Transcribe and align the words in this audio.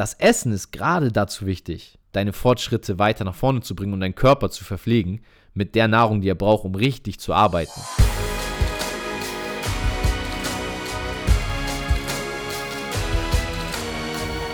das 0.00 0.14
Essen 0.14 0.50
ist 0.52 0.72
gerade 0.72 1.12
dazu 1.12 1.44
wichtig, 1.44 1.98
deine 2.12 2.32
Fortschritte 2.32 2.98
weiter 2.98 3.24
nach 3.24 3.34
vorne 3.34 3.60
zu 3.60 3.76
bringen 3.76 3.92
und 3.92 4.00
deinen 4.00 4.14
Körper 4.14 4.48
zu 4.48 4.64
verpflegen 4.64 5.20
mit 5.52 5.74
der 5.74 5.88
Nahrung, 5.88 6.22
die 6.22 6.30
er 6.30 6.34
braucht, 6.34 6.64
um 6.64 6.74
richtig 6.74 7.20
zu 7.20 7.34
arbeiten. 7.34 7.78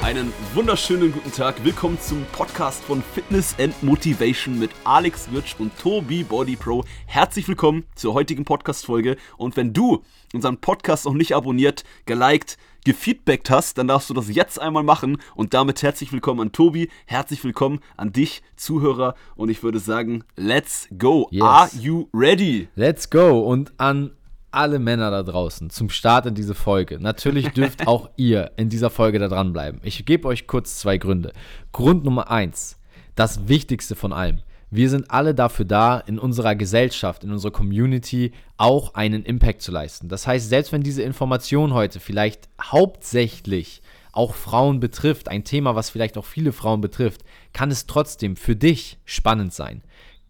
Einen 0.07 0.33
wunderschönen 0.55 1.11
guten 1.11 1.33
Tag. 1.33 1.65
Willkommen 1.65 1.99
zum 2.01 2.25
Podcast 2.31 2.85
von 2.85 3.03
Fitness 3.03 3.57
and 3.59 3.83
Motivation 3.83 4.57
mit 4.57 4.71
Alex 4.85 5.33
Wirtsch 5.33 5.57
und 5.59 5.77
Tobi 5.81 6.23
Body 6.23 6.55
Pro. 6.55 6.85
Herzlich 7.07 7.49
willkommen 7.49 7.87
zur 7.97 8.15
heutigen 8.15 8.45
Podcast-Folge. 8.45 9.17
Und 9.37 9.57
wenn 9.57 9.73
du 9.73 10.05
unseren 10.33 10.59
Podcast 10.59 11.07
noch 11.07 11.15
nicht 11.15 11.35
abonniert, 11.35 11.83
geliked, 12.05 12.57
gefeedbackt 12.85 13.51
hast, 13.51 13.79
dann 13.79 13.89
darfst 13.89 14.09
du 14.09 14.15
das 14.15 14.33
jetzt 14.33 14.61
einmal 14.61 14.85
machen. 14.85 15.21
Und 15.35 15.55
damit 15.55 15.83
herzlich 15.83 16.13
willkommen 16.13 16.41
an 16.41 16.53
Tobi, 16.53 16.89
herzlich 17.07 17.43
willkommen 17.43 17.81
an 17.97 18.13
dich, 18.13 18.45
Zuhörer. 18.55 19.17
Und 19.35 19.49
ich 19.49 19.65
würde 19.65 19.81
sagen, 19.81 20.23
let's 20.37 20.87
go. 20.97 21.27
Yes. 21.33 21.43
Are 21.43 21.71
you 21.81 22.09
ready? 22.15 22.69
Let's 22.77 23.11
go 23.11 23.41
und 23.41 23.73
an 23.79 24.13
alle 24.57 24.79
Männer 24.79 25.11
da 25.11 25.23
draußen 25.23 25.71
zum 25.71 25.91
Start 25.91 26.27
in 26.27 26.35
diese 26.35 26.55
Folge. 26.55 26.99
Natürlich 26.99 27.51
dürft 27.51 27.87
auch 27.87 28.11
ihr 28.17 28.53
in 28.57 28.69
dieser 28.69 28.91
Folge 28.91 29.19
da 29.19 29.29
dranbleiben. 29.29 29.81
Ich 29.85 30.05
gebe 30.07 30.27
euch 30.27 30.47
kurz 30.47 30.79
zwei 30.79 30.99
Gründe. 30.99 31.33
Grund 31.73 32.05
Nummer 32.05 32.31
eins, 32.31 32.79
das 33.15 33.49
Wichtigste 33.49 33.95
von 33.95 34.13
allem. 34.13 34.41
Wir 34.71 34.91
sind 34.91 35.11
alle 35.11 35.35
dafür 35.35 35.65
da, 35.65 35.99
in 35.99 36.19
unserer 36.19 36.57
Gesellschaft, 36.57 37.23
in 37.23 37.31
unserer 37.31 37.53
Community 37.53 38.33
auch 38.57 38.95
einen 38.95 39.25
Impact 39.25 39.63
zu 39.63 39.71
leisten. 39.71 40.09
Das 40.09 40.27
heißt, 40.27 40.49
selbst 40.49 40.73
wenn 40.73 40.83
diese 40.83 41.03
Information 41.03 41.73
heute 41.73 42.01
vielleicht 42.01 42.49
hauptsächlich 42.61 43.81
auch 44.11 44.35
Frauen 44.35 44.81
betrifft, 44.81 45.29
ein 45.29 45.45
Thema, 45.45 45.77
was 45.77 45.91
vielleicht 45.91 46.19
auch 46.19 46.25
viele 46.25 46.53
Frauen 46.53 46.81
betrifft, 46.81 47.23
kann 47.53 47.71
es 47.71 47.87
trotzdem 47.87 48.35
für 48.35 48.57
dich 48.57 48.99
spannend 49.05 49.53
sein. 49.53 49.83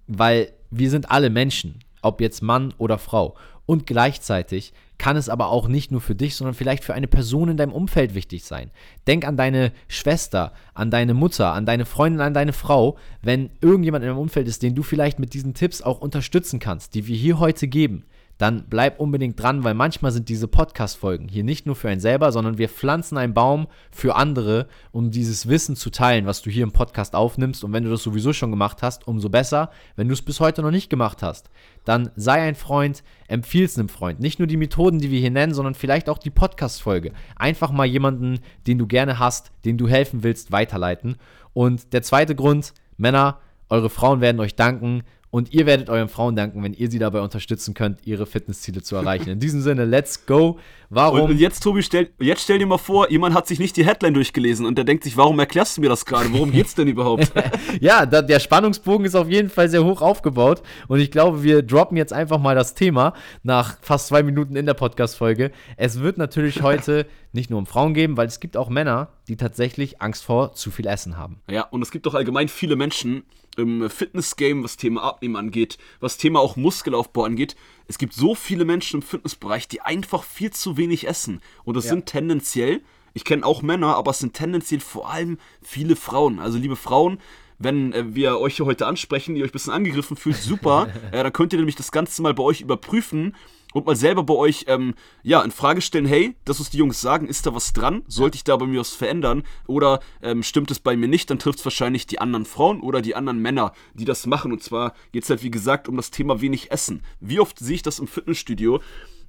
Weil 0.07 0.53
wir 0.71 0.91
sind 0.91 1.11
alle 1.11 1.31
Menschen, 1.31 1.79
ob 2.03 2.21
jetzt 2.21 2.43
Mann 2.43 2.75
oder 2.79 2.99
Frau. 2.99 3.37
Und 3.67 3.87
gleichzeitig 3.87 4.73
kann 4.99 5.17
es 5.17 5.29
aber 5.29 5.49
auch 5.49 5.69
nicht 5.69 5.91
nur 5.91 6.01
für 6.01 6.15
dich, 6.15 6.37
sondern 6.37 6.55
vielleicht 6.55 6.85
für 6.85 6.95
eine 6.95 7.09
Person 7.09 7.49
in 7.51 7.57
deinem 7.57 7.73
Umfeld 7.73 8.15
wichtig 8.15 8.45
sein. 8.45 8.71
Denk 9.07 9.27
an 9.27 9.37
deine 9.37 9.73
Schwester, 9.89 10.53
an 10.73 10.91
deine 10.91 11.15
Mutter, 11.15 11.53
an 11.53 11.67
deine 11.67 11.85
Freundin, 11.85 12.21
an 12.21 12.33
deine 12.33 12.53
Frau, 12.53 12.97
wenn 13.23 13.51
irgendjemand 13.61 14.05
in 14.05 14.09
deinem 14.09 14.21
Umfeld 14.21 14.49
ist, 14.49 14.63
den 14.63 14.75
du 14.75 14.83
vielleicht 14.83 15.19
mit 15.19 15.35
diesen 15.35 15.53
Tipps 15.53 15.83
auch 15.83 16.01
unterstützen 16.01 16.61
kannst, 16.61 16.95
die 16.95 17.07
wir 17.07 17.17
hier 17.17 17.39
heute 17.39 17.69
geben 17.69 18.05
dann 18.39 18.67
bleib 18.69 19.01
unbedingt 19.01 19.41
dran, 19.41 19.65
weil 19.65 19.75
manchmal 19.75 20.13
sind 20.13 20.29
diese 20.29 20.47
Podcast-Folgen 20.47 21.29
hier 21.29 21.43
nicht 21.43 21.65
nur 21.65 21.75
für 21.75 21.89
einen 21.89 22.01
selber, 22.01 22.33
sondern 22.33 22.59
wir 22.59 22.69
pflanzen 22.69 23.17
einen 23.17 23.33
Baum 23.33 23.67
für 23.91 24.15
andere, 24.17 24.67
um 24.93 25.11
dieses 25.11 25.49
Wissen 25.49 25.75
zu 25.75 25.91
teilen, 25.91 26.27
was 26.27 26.43
du 26.43 26.51
hier 26.51 26.63
im 26.63 26.73
Podcast 26.73 27.15
aufnimmst. 27.15 27.65
Und 27.65 27.73
wenn 27.73 27.85
du 27.85 27.91
das 27.91 28.03
sowieso 28.03 28.33
schon 28.33 28.51
gemacht 28.51 28.83
hast, 28.83 29.09
umso 29.09 29.31
besser. 29.31 29.71
Wenn 29.97 30.09
du 30.09 30.15
es 30.15 30.23
bis 30.23 30.41
heute 30.41 30.63
noch 30.63 30.71
nicht 30.71 30.91
gemacht 30.91 31.23
hast, 31.23 31.49
dann 31.85 32.11
sei 32.17 32.43
ein 32.43 32.55
Freund, 32.55 33.03
empfiehl 33.29 33.65
es 33.65 33.79
einem 33.79 33.89
Freund. 33.89 34.21
Nicht 34.21 34.39
nur 34.39 34.49
die 34.49 34.59
Methoden, 34.59 34.99
die 34.99 35.11
wir 35.11 35.21
hier 35.21 35.31
nennen, 35.31 35.55
sondern 35.55 35.75
vielleicht 35.75 36.11
auch 36.11 36.19
die 36.19 36.31
Podcast-Folge. 36.31 37.13
Einfach 37.37 37.71
mal 37.71 37.87
jemanden, 37.87 38.41
den 38.67 38.79
du 38.79 38.87
gerne 38.87 39.19
hast, 39.19 39.51
den 39.65 39.79
du 39.79 39.89
helfen 39.89 40.23
willst, 40.23 40.53
weiterleiten. 40.53 41.17
Und 41.55 41.95
der 41.95 42.03
zweite 42.03 42.35
Grund, 42.35 42.75
Männer, 42.99 43.39
eure 43.69 43.91
Frauen 43.91 44.21
werden 44.21 44.41
euch 44.41 44.55
danken. 44.55 45.03
Und 45.31 45.53
ihr 45.53 45.67
werdet 45.67 45.91
euren 45.91 46.09
Frauen 46.09 46.37
danken, 46.37 46.63
wenn 46.63 46.73
ihr 46.73 46.91
sie 46.91 46.99
dabei 46.99 47.21
unterstützen 47.21 47.75
könnt, 47.75 48.07
ihre 48.07 48.27
Fitnessziele 48.27 48.83
zu 48.83 48.97
erreichen. 48.97 49.29
In 49.29 49.41
diesem 49.41 49.61
Sinne, 49.61 49.85
let's 49.85 50.25
go. 50.25 50.59
Warum? 50.89 51.23
Und 51.23 51.39
jetzt, 51.39 51.63
Tobi, 51.63 51.83
stell, 51.83 52.11
jetzt 52.21 52.43
stell 52.43 52.61
dir 52.61 52.67
mal 52.67 52.79
vor, 52.79 53.11
jemand 53.11 53.35
hat 53.35 53.49
sich 53.49 53.59
nicht 53.59 53.77
die 53.77 53.85
Headline 53.85 54.15
durchgelesen 54.15 54.65
und 54.67 54.79
der 54.79 54.85
denkt 54.85 55.03
sich, 55.03 55.17
warum 55.17 55.39
erklärst 55.39 55.77
du 55.77 55.81
mir 55.81 55.89
das 55.89 56.07
gerade? 56.07 56.33
Worum 56.33 56.53
geht's 56.53 56.77
denn 56.77 56.87
überhaupt? 56.87 57.33
ja, 57.81 58.07
da, 58.07 58.23
der 58.23 58.39
Spannungsbogen 58.39 59.05
ist 59.05 59.17
auf 59.17 59.29
jeden 59.29 59.51
Fall 59.51 59.69
sehr 59.69 59.85
hoch 59.85 60.01
aufgebaut. 60.01 60.63
Und 60.87 61.01
ich 61.01 61.11
glaube, 61.11 61.43
wir 61.43 61.63
droppen 61.63 61.97
jetzt 61.97 62.13
einfach 62.13 62.39
mal 62.39 62.55
das 62.55 62.75
Thema 62.75 63.15
nach 63.43 63.79
fast 63.81 64.07
zwei 64.07 64.23
Minuten 64.23 64.55
in 64.55 64.65
der 64.65 64.75
Podcast-Folge. 64.75 65.51
Es 65.77 66.01
wird 66.01 66.19
natürlich 66.19 66.63
heute 66.63 67.07
nicht 67.33 67.51
nur 67.51 67.59
um 67.59 67.67
Frauen 67.67 67.95
geben, 67.95 68.17
weil 68.17 68.29
es 68.29 68.39
gibt 68.39 68.57
auch 68.57 68.69
Männer, 68.69 69.09
die 69.27 69.37
tatsächlich 69.37 70.01
Angst 70.01 70.25
vor 70.25 70.53
zu 70.53 70.71
viel 70.71 70.87
Essen 70.87 71.17
haben. 71.17 71.41
Ja, 71.51 71.63
und 71.63 71.83
es 71.83 71.91
gibt 71.91 72.07
auch 72.07 72.15
allgemein 72.15 72.49
viele 72.49 72.77
Menschen 72.77 73.25
im 73.57 73.89
Fitness-Game, 73.89 74.63
was 74.65 74.77
Thema 74.77 75.03
Abnehmen 75.03 75.37
angeht, 75.37 75.79
was 76.01 76.17
Thema 76.17 76.41
auch 76.41 76.57
Muskelaufbau 76.57 77.25
angeht. 77.25 77.57
Es 77.89 77.99
gibt 77.99 78.15
so 78.15 78.35
viele 78.35 78.65
Menschen 78.65 79.01
im 79.01 79.07
Fitnessbereich, 79.07 79.69
die 79.69 79.81
einfach 79.81 80.25
viel 80.25 80.51
zu 80.51 80.77
wenig 80.77 81.07
essen. 81.07 81.41
Und 81.65 81.77
das 81.77 81.85
ja. 81.85 81.91
sind 81.91 82.07
tendenziell, 82.07 82.83
ich 83.15 83.25
kenne 83.25 83.47
auch 83.47 83.63
Männer, 83.63 83.97
aber 83.97 84.11
es 84.11 84.19
sind 84.19 84.35
tendenziell 84.35 84.81
vor 84.81 85.11
allem 85.11 85.39
viele 85.63 85.97
Frauen. 85.97 86.39
Also 86.39 86.59
liebe 86.59 86.77
Frauen, 86.77 87.19
wenn 87.59 87.93
äh, 87.93 88.15
wir 88.15 88.39
euch 88.39 88.57
hier 88.57 88.67
heute 88.67 88.87
ansprechen, 88.87 89.37
ihr 89.37 89.45
euch 89.45 89.51
ein 89.51 89.53
bisschen 89.53 89.73
angegriffen 89.73 90.17
fühlt, 90.17 90.37
super. 90.37 90.89
äh, 91.13 91.23
dann 91.23 91.33
könnt 91.33 91.53
ihr 91.53 91.59
nämlich 91.59 91.77
das 91.77 91.93
Ganze 91.93 92.23
mal 92.23 92.35
bei 92.35 92.43
euch 92.43 92.61
überprüfen 92.61 93.35
und 93.77 93.85
mal 93.85 93.95
selber 93.95 94.23
bei 94.23 94.33
euch 94.33 94.65
ähm, 94.69 94.95
ja, 95.23 95.43
in 95.43 95.51
Frage 95.51 95.83
stellen, 95.83 96.07
hey, 96.07 96.35
das, 96.47 96.61
was 96.61 96.71
die 96.71 96.79
Jungs 96.79 97.03
sagen, 97.03 97.29
ist 97.29 97.45
da 97.45 97.55
was 97.55 97.75
dran? 97.75 98.05
Sollte 98.07 98.37
ich 98.37 98.43
da 98.43 98.57
bei 98.57 98.65
mir 98.65 98.81
was 98.81 98.95
verändern? 98.95 99.43
Oder 99.67 100.01
ähm, 100.23 100.43
stimmt 100.43 100.71
es 100.71 100.79
bei 100.79 100.97
mir 100.97 101.09
nicht? 101.09 101.29
Dann 101.29 101.39
trifft 101.39 101.59
es 101.59 101.65
wahrscheinlich 101.67 102.07
die 102.07 102.19
anderen 102.19 102.47
Frauen 102.47 102.81
oder 102.81 103.03
die 103.03 103.15
anderen 103.15 103.39
Männer, 103.39 103.73
die 103.93 104.07
das 104.07 104.25
machen. 104.25 104.51
Und 104.51 104.63
zwar 104.63 104.95
geht 105.13 105.25
es 105.25 105.29
halt, 105.29 105.43
wie 105.43 105.51
gesagt, 105.51 105.89
um 105.89 105.97
das 105.97 106.11
Thema 106.11 106.41
wenig 106.41 106.71
Essen. 106.71 107.03
Wie 107.21 107.39
oft 107.39 107.59
sehe 107.59 107.75
ich 107.75 107.83
das 107.83 107.99
im 107.99 108.07
Fitnessstudio, 108.07 108.81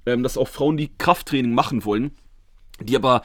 ähm, 0.06 0.22
dass 0.22 0.38
auch 0.38 0.48
Frauen, 0.48 0.78
die 0.78 0.96
Krafttraining 0.96 1.52
machen 1.52 1.84
wollen, 1.84 2.12
die 2.80 2.96
aber 2.96 3.20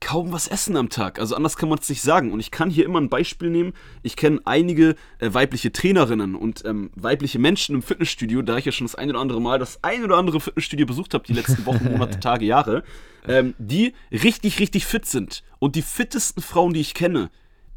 kaum 0.00 0.32
was 0.32 0.46
essen 0.46 0.76
am 0.76 0.88
Tag. 0.88 1.18
Also 1.18 1.34
anders 1.34 1.56
kann 1.56 1.68
man 1.68 1.78
es 1.78 1.88
nicht 1.88 2.02
sagen. 2.02 2.32
Und 2.32 2.40
ich 2.40 2.50
kann 2.50 2.70
hier 2.70 2.84
immer 2.84 3.00
ein 3.00 3.08
Beispiel 3.08 3.50
nehmen. 3.50 3.72
Ich 4.02 4.16
kenne 4.16 4.40
einige 4.44 4.94
äh, 5.18 5.32
weibliche 5.32 5.72
Trainerinnen 5.72 6.34
und 6.34 6.64
ähm, 6.64 6.90
weibliche 6.94 7.38
Menschen 7.38 7.74
im 7.74 7.82
Fitnessstudio, 7.82 8.42
da 8.42 8.56
ich 8.58 8.64
ja 8.64 8.72
schon 8.72 8.86
das 8.86 8.94
ein 8.94 9.10
oder 9.10 9.20
andere 9.20 9.40
Mal 9.40 9.58
das 9.58 9.82
ein 9.82 10.04
oder 10.04 10.16
andere 10.16 10.40
Fitnessstudio 10.40 10.86
besucht 10.86 11.14
habe, 11.14 11.24
die 11.26 11.32
letzten 11.32 11.66
Wochen, 11.66 11.84
Monate, 11.90 12.20
Tage, 12.20 12.44
Jahre, 12.44 12.84
ähm, 13.26 13.54
die 13.58 13.92
richtig, 14.12 14.60
richtig 14.60 14.86
fit 14.86 15.06
sind. 15.06 15.42
Und 15.58 15.74
die 15.74 15.82
fittesten 15.82 16.42
Frauen, 16.42 16.72
die 16.72 16.80
ich 16.80 16.94
kenne, 16.94 17.30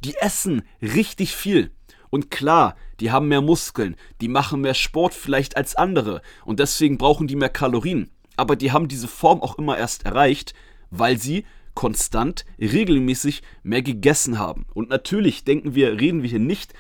die 0.04 0.16
essen 0.16 0.64
richtig 0.82 1.36
viel. 1.36 1.72
Und 2.10 2.30
klar, 2.30 2.76
die 3.00 3.12
haben 3.12 3.30
mehr 3.30 3.42
Muskeln, 3.42 3.96
die 4.20 4.28
machen 4.28 4.62
mehr 4.62 4.74
Sport 4.74 5.14
vielleicht 5.14 5.56
als 5.56 5.76
andere 5.76 6.22
und 6.46 6.60
deswegen 6.60 6.98
brauchen 6.98 7.28
die 7.28 7.38
mehr 7.38 7.50
Kalorien. 7.50 8.12
Aber 8.36 8.56
die 8.56 8.72
haben 8.72 8.88
diese 8.88 9.08
Form 9.08 9.42
auch 9.42 9.58
immer 9.58 9.78
erst 9.78 10.06
erreicht, 10.06 10.54
weil 10.90 11.18
sie 11.18 11.46
konstant, 11.74 12.46
regelmäßig 12.60 13.42
mehr 13.64 13.82
gegessen 13.82 14.40
haben. 14.40 14.66
Und 14.74 14.90
natürlich 14.90 15.44
denken 15.44 15.76
wir, 15.76 16.00
reden 16.00 16.24
wir 16.24 16.30
hier 16.30 16.40
nicht 16.40 16.74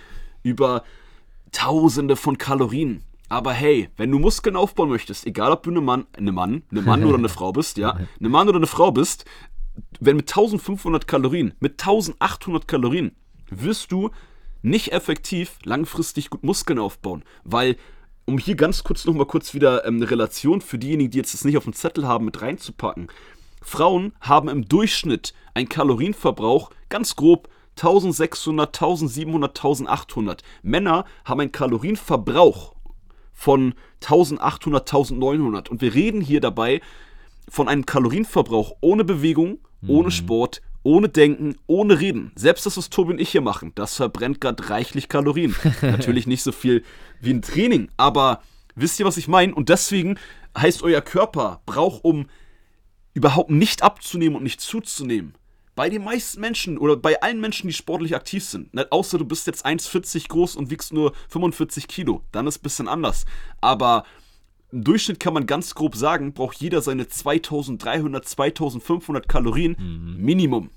über 0.44 0.84
Tausende 1.52 2.16
von 2.16 2.38
Kalorien. 2.38 3.03
Aber 3.29 3.53
hey, 3.53 3.90
wenn 3.97 4.12
du 4.12 4.19
Muskeln 4.19 4.56
aufbauen 4.56 4.90
möchtest, 4.90 5.25
egal 5.25 5.52
ob 5.52 5.63
du 5.63 5.69
eine 5.69 5.81
Mann, 5.81 6.06
eine 6.18 6.31
Mann, 6.31 6.63
eine 6.72 6.81
Mann 6.81 7.03
oder 7.06 7.18
eine 7.18 7.29
Frau 7.38 7.52
bist, 7.52 7.78
ja, 7.78 7.97
eine 8.19 8.29
Mann 8.29 8.50
oder 8.50 8.57
eine 8.57 8.68
Frau 8.68 8.91
bist, 8.91 9.25
wenn 10.00 10.18
mit 10.18 10.29
1500 10.29 11.08
Kalorien, 11.08 11.53
mit 11.59 11.73
1800 11.73 12.68
Kalorien, 12.68 13.12
wirst 13.50 13.91
du 13.91 14.09
nicht 14.62 14.91
effektiv 14.91 15.59
langfristig 15.63 16.29
gut 16.29 16.44
Muskeln 16.44 16.79
aufbauen, 16.79 17.23
weil 17.44 17.78
um 18.25 18.38
hier 18.38 18.56
ganz 18.56 18.84
kurz 18.84 19.06
nochmal 19.06 19.25
kurz 19.25 19.53
wieder 19.53 19.85
ähm, 19.85 19.96
eine 19.96 20.09
Relation 20.09 20.62
für 20.62 20.78
diejenigen, 20.78 21.12
die 21.12 21.18
jetzt 21.18 21.34
das 21.34 21.46
nicht 21.46 21.58
auf 21.58 21.63
dem 21.63 21.73
Zettel 21.73 22.08
haben, 22.08 22.25
mit 22.25 22.41
reinzupacken. 22.41 23.08
Frauen 23.61 24.13
haben 24.19 24.49
im 24.49 24.67
Durchschnitt 24.67 25.33
einen 25.53 25.69
Kalorienverbrauch 25.69 26.72
ganz 26.89 27.16
grob 27.16 27.49
1600, 27.77 28.75
1700, 28.75 29.49
1800. 29.57 30.44
Männer 30.61 31.05
haben 31.25 31.39
einen 31.39 31.51
Kalorienverbrauch 31.51 32.75
von 33.33 33.73
1800, 34.01 34.81
1900. 34.94 35.69
Und 35.69 35.81
wir 35.81 35.94
reden 35.94 36.22
hier 36.22 36.41
dabei 36.41 36.81
von 37.49 37.67
einem 37.67 37.85
Kalorienverbrauch 37.85 38.75
ohne 38.81 39.03
Bewegung, 39.03 39.59
ohne 39.88 40.07
mhm. 40.07 40.11
Sport, 40.11 40.61
ohne 40.83 41.09
Denken, 41.09 41.57
ohne 41.67 41.99
Reden. 41.99 42.31
Selbst 42.35 42.66
das, 42.66 42.78
was 42.78 42.89
Tobi 42.89 43.13
und 43.13 43.22
ich 43.22 43.29
hier 43.29 43.41
machen, 43.41 43.72
das 43.75 43.96
verbrennt 43.96 44.41
gerade 44.41 44.69
reichlich 44.69 45.09
Kalorien. 45.09 45.55
Natürlich 45.81 46.28
nicht 46.28 46.43
so 46.43 46.52
viel 46.52 46.84
wie 47.19 47.31
ein 47.31 47.41
Training, 47.41 47.90
aber 47.97 48.41
wisst 48.75 48.99
ihr, 48.99 49.05
was 49.05 49.17
ich 49.17 49.28
meine? 49.28 49.53
Und 49.53 49.69
deswegen 49.69 50.17
heißt 50.57 50.84
euer 50.84 51.02
Körper 51.02 51.61
braucht 51.66 52.03
um 52.03 52.28
überhaupt 53.13 53.49
nicht 53.49 53.84
abzunehmen 53.84 54.35
und 54.35 54.43
nicht 54.43 54.61
zuzunehmen. 54.61 55.35
Bei 55.75 55.90
den 55.90 56.03
meisten 56.03 56.41
Menschen 56.41 56.78
oder 56.78 56.97
bei 56.97 57.22
allen 57.22 57.40
Menschen, 57.40 57.67
die 57.67 57.73
sportlich 57.73 58.16
aktiv 58.16 58.43
sind, 58.43 58.73
nicht, 58.73 58.91
außer 58.91 59.17
du 59.17 59.25
bist 59.25 59.47
jetzt 59.47 59.66
1,40 59.66 60.28
groß 60.28 60.55
und 60.55 60.69
wiegst 60.69 60.91
nur 60.91 61.13
45 61.29 61.87
Kilo, 61.87 62.23
dann 62.31 62.46
ist 62.46 62.55
es 62.55 62.59
ein 62.59 62.63
bisschen 62.63 62.87
anders. 62.87 63.25
Aber 63.61 64.03
im 64.72 64.84
Durchschnitt 64.84 65.19
kann 65.19 65.34
man 65.34 65.46
ganz 65.46 65.73
grob 65.75 65.96
sagen, 65.96 66.34
braucht 66.34 66.58
jeder 66.58 66.81
seine 66.81 67.08
2300, 67.08 68.28
2500 68.28 69.28
Kalorien 69.28 69.75
mhm. 69.79 70.23
Minimum. 70.23 70.69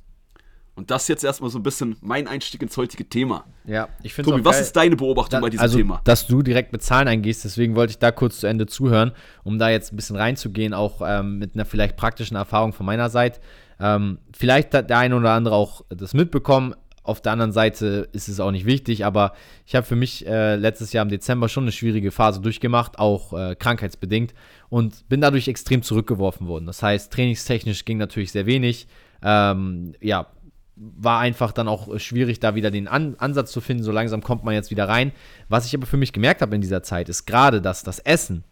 Und 0.76 0.90
das 0.90 1.06
jetzt 1.06 1.22
erstmal 1.22 1.50
so 1.50 1.58
ein 1.58 1.62
bisschen 1.62 1.96
mein 2.00 2.26
Einstieg 2.26 2.60
ins 2.60 2.76
heutige 2.76 3.08
Thema. 3.08 3.44
Ja, 3.64 3.88
ich 4.02 4.12
finde 4.12 4.32
Tobi, 4.32 4.44
was 4.44 4.60
ist 4.60 4.74
deine 4.74 4.96
Beobachtung 4.96 5.38
da, 5.38 5.40
bei 5.40 5.50
diesem 5.50 5.62
also, 5.62 5.78
Thema? 5.78 6.00
Dass 6.04 6.26
du 6.26 6.42
direkt 6.42 6.72
mit 6.72 6.82
Zahlen 6.82 7.06
eingehst, 7.06 7.44
deswegen 7.44 7.76
wollte 7.76 7.92
ich 7.92 7.98
da 7.98 8.10
kurz 8.10 8.40
zu 8.40 8.48
Ende 8.48 8.66
zuhören, 8.66 9.12
um 9.44 9.58
da 9.58 9.70
jetzt 9.70 9.92
ein 9.92 9.96
bisschen 9.96 10.16
reinzugehen, 10.16 10.74
auch 10.74 11.00
ähm, 11.04 11.38
mit 11.38 11.54
einer 11.54 11.64
vielleicht 11.64 11.96
praktischen 11.96 12.36
Erfahrung 12.36 12.72
von 12.72 12.86
meiner 12.86 13.08
Seite. 13.08 13.40
Ähm, 13.78 14.18
vielleicht 14.36 14.74
hat 14.74 14.90
der 14.90 14.98
eine 14.98 15.16
oder 15.16 15.30
andere 15.30 15.54
auch 15.54 15.84
das 15.90 16.12
mitbekommen. 16.12 16.74
Auf 17.04 17.20
der 17.20 17.32
anderen 17.32 17.52
Seite 17.52 18.08
ist 18.12 18.28
es 18.28 18.40
auch 18.40 18.50
nicht 18.50 18.64
wichtig, 18.64 19.04
aber 19.04 19.34
ich 19.66 19.74
habe 19.76 19.86
für 19.86 19.94
mich 19.94 20.26
äh, 20.26 20.56
letztes 20.56 20.92
Jahr 20.92 21.02
im 21.02 21.10
Dezember 21.10 21.48
schon 21.48 21.64
eine 21.64 21.72
schwierige 21.72 22.10
Phase 22.10 22.40
durchgemacht, 22.40 22.98
auch 22.98 23.32
äh, 23.34 23.54
krankheitsbedingt, 23.54 24.32
und 24.70 25.06
bin 25.08 25.20
dadurch 25.20 25.46
extrem 25.46 25.82
zurückgeworfen 25.82 26.46
worden. 26.48 26.66
Das 26.66 26.82
heißt, 26.82 27.12
trainingstechnisch 27.12 27.84
ging 27.84 27.98
natürlich 27.98 28.32
sehr 28.32 28.46
wenig. 28.46 28.88
Ähm, 29.22 29.94
ja, 30.00 30.28
war 30.76 31.20
einfach 31.20 31.52
dann 31.52 31.68
auch 31.68 31.98
schwierig, 31.98 32.40
da 32.40 32.54
wieder 32.54 32.70
den 32.70 32.88
An 32.88 33.14
Ansatz 33.18 33.52
zu 33.52 33.60
finden. 33.60 33.82
So 33.82 33.92
langsam 33.92 34.22
kommt 34.22 34.44
man 34.44 34.54
jetzt 34.54 34.70
wieder 34.70 34.88
rein. 34.88 35.12
Was 35.48 35.66
ich 35.66 35.74
aber 35.74 35.86
für 35.86 35.96
mich 35.96 36.12
gemerkt 36.12 36.42
habe 36.42 36.54
in 36.54 36.60
dieser 36.60 36.82
Zeit, 36.82 37.08
ist 37.08 37.26
gerade, 37.26 37.60
dass 37.60 37.82
das 37.82 38.00
Essen 38.00 38.44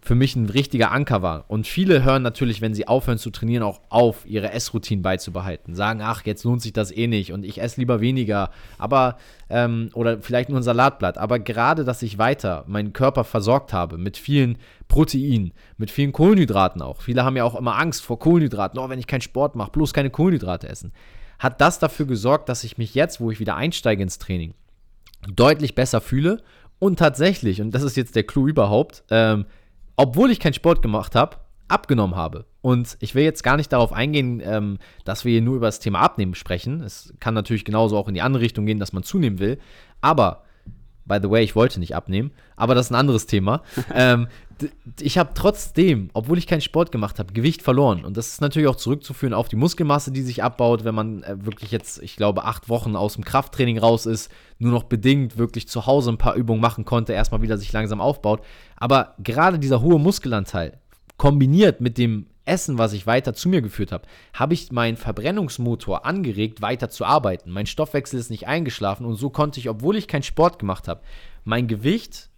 für 0.00 0.14
mich 0.14 0.36
ein 0.36 0.48
richtiger 0.48 0.92
Anker 0.92 1.20
war. 1.20 1.44
Und 1.48 1.66
viele 1.66 2.04
hören 2.04 2.22
natürlich, 2.22 2.60
wenn 2.60 2.74
sie 2.74 2.86
aufhören 2.86 3.18
zu 3.18 3.30
trainieren, 3.30 3.64
auch 3.64 3.80
auf, 3.88 4.24
ihre 4.24 4.52
Essroutinen 4.52 5.02
beizubehalten. 5.02 5.74
Sagen, 5.74 6.00
ach, 6.00 6.24
jetzt 6.24 6.44
lohnt 6.44 6.62
sich 6.62 6.72
das 6.72 6.92
eh 6.92 7.08
nicht 7.08 7.32
und 7.32 7.44
ich 7.44 7.60
esse 7.60 7.80
lieber 7.80 8.00
weniger. 8.00 8.50
Aber, 8.78 9.18
ähm, 9.50 9.90
oder 9.94 10.20
vielleicht 10.22 10.48
nur 10.48 10.60
ein 10.60 10.62
Salatblatt. 10.62 11.18
Aber 11.18 11.40
gerade, 11.40 11.84
dass 11.84 12.02
ich 12.02 12.18
weiter 12.18 12.64
meinen 12.68 12.92
Körper 12.92 13.24
versorgt 13.24 13.72
habe 13.72 13.98
mit 13.98 14.16
vielen 14.16 14.58
Proteinen, 14.86 15.52
mit 15.76 15.90
vielen 15.90 16.12
Kohlenhydraten 16.12 16.82
auch. 16.82 17.02
Viele 17.02 17.24
haben 17.24 17.36
ja 17.36 17.42
auch 17.42 17.56
immer 17.56 17.76
Angst 17.76 18.04
vor 18.04 18.20
Kohlenhydraten. 18.20 18.78
Oh, 18.78 18.88
wenn 18.88 19.00
ich 19.00 19.08
keinen 19.08 19.22
Sport 19.22 19.56
mache, 19.56 19.72
bloß 19.72 19.92
keine 19.92 20.10
Kohlenhydrate 20.10 20.68
essen 20.68 20.92
hat 21.38 21.60
das 21.60 21.78
dafür 21.78 22.06
gesorgt, 22.06 22.48
dass 22.48 22.64
ich 22.64 22.78
mich 22.78 22.94
jetzt, 22.94 23.20
wo 23.20 23.30
ich 23.30 23.40
wieder 23.40 23.56
einsteige 23.56 24.02
ins 24.02 24.18
Training, 24.18 24.54
deutlich 25.34 25.74
besser 25.74 26.00
fühle 26.00 26.42
und 26.78 26.98
tatsächlich, 26.98 27.60
und 27.60 27.72
das 27.72 27.82
ist 27.82 27.96
jetzt 27.96 28.16
der 28.16 28.24
Clou 28.24 28.48
überhaupt, 28.48 29.04
ähm, 29.10 29.46
obwohl 29.96 30.30
ich 30.30 30.40
keinen 30.40 30.54
Sport 30.54 30.82
gemacht 30.82 31.14
habe, 31.14 31.36
abgenommen 31.68 32.16
habe. 32.16 32.44
Und 32.60 32.96
ich 33.00 33.14
will 33.14 33.24
jetzt 33.24 33.42
gar 33.42 33.56
nicht 33.56 33.72
darauf 33.72 33.92
eingehen, 33.92 34.42
ähm, 34.44 34.78
dass 35.04 35.24
wir 35.24 35.32
hier 35.32 35.42
nur 35.42 35.56
über 35.56 35.66
das 35.66 35.80
Thema 35.80 36.00
Abnehmen 36.00 36.34
sprechen. 36.34 36.82
Es 36.82 37.14
kann 37.20 37.34
natürlich 37.34 37.64
genauso 37.64 37.96
auch 37.96 38.08
in 38.08 38.14
die 38.14 38.22
andere 38.22 38.42
Richtung 38.42 38.66
gehen, 38.66 38.78
dass 38.78 38.92
man 38.92 39.02
zunehmen 39.02 39.38
will. 39.38 39.58
Aber 40.00 40.42
By 41.06 41.18
the 41.22 41.30
way, 41.30 41.44
ich 41.44 41.54
wollte 41.54 41.78
nicht 41.78 41.94
abnehmen, 41.94 42.32
aber 42.56 42.74
das 42.74 42.86
ist 42.86 42.90
ein 42.90 42.96
anderes 42.96 43.26
Thema. 43.26 43.62
ähm, 43.94 44.26
ich 45.00 45.18
habe 45.18 45.30
trotzdem, 45.34 46.10
obwohl 46.14 46.38
ich 46.38 46.46
keinen 46.46 46.60
Sport 46.60 46.90
gemacht 46.90 47.18
habe, 47.18 47.32
Gewicht 47.32 47.62
verloren. 47.62 48.04
Und 48.04 48.16
das 48.16 48.28
ist 48.28 48.40
natürlich 48.40 48.68
auch 48.68 48.76
zurückzuführen 48.76 49.34
auf 49.34 49.48
die 49.48 49.56
Muskelmasse, 49.56 50.12
die 50.12 50.22
sich 50.22 50.42
abbaut, 50.42 50.84
wenn 50.84 50.94
man 50.94 51.22
äh, 51.22 51.44
wirklich 51.44 51.70
jetzt, 51.70 52.02
ich 52.02 52.16
glaube, 52.16 52.44
acht 52.44 52.68
Wochen 52.68 52.96
aus 52.96 53.14
dem 53.14 53.24
Krafttraining 53.24 53.78
raus 53.78 54.06
ist, 54.06 54.30
nur 54.58 54.72
noch 54.72 54.84
bedingt 54.84 55.36
wirklich 55.36 55.68
zu 55.68 55.86
Hause 55.86 56.10
ein 56.10 56.18
paar 56.18 56.34
Übungen 56.34 56.60
machen 56.60 56.84
konnte, 56.84 57.12
erstmal 57.12 57.42
wieder 57.42 57.58
sich 57.58 57.72
langsam 57.72 58.00
aufbaut. 58.00 58.42
Aber 58.76 59.14
gerade 59.18 59.58
dieser 59.58 59.82
hohe 59.82 59.98
Muskelanteil 59.98 60.78
kombiniert 61.18 61.80
mit 61.80 61.98
dem 61.98 62.26
Essen, 62.46 62.78
was 62.78 62.92
ich 62.92 63.06
weiter 63.06 63.34
zu 63.34 63.48
mir 63.48 63.60
geführt 63.60 63.92
habe, 63.92 64.06
habe 64.32 64.54
ich 64.54 64.70
meinen 64.70 64.96
Verbrennungsmotor 64.96 66.06
angeregt, 66.06 66.62
weiter 66.62 66.88
zu 66.88 67.04
arbeiten. 67.04 67.50
Mein 67.50 67.66
Stoffwechsel 67.66 68.20
ist 68.20 68.30
nicht 68.30 68.46
eingeschlafen 68.46 69.04
und 69.04 69.16
so 69.16 69.30
konnte 69.30 69.58
ich, 69.58 69.68
obwohl 69.68 69.96
ich 69.96 70.08
keinen 70.08 70.22
Sport 70.22 70.58
gemacht 70.58 70.88
habe, 70.88 71.02
mein 71.44 71.66
Gewicht 71.66 72.30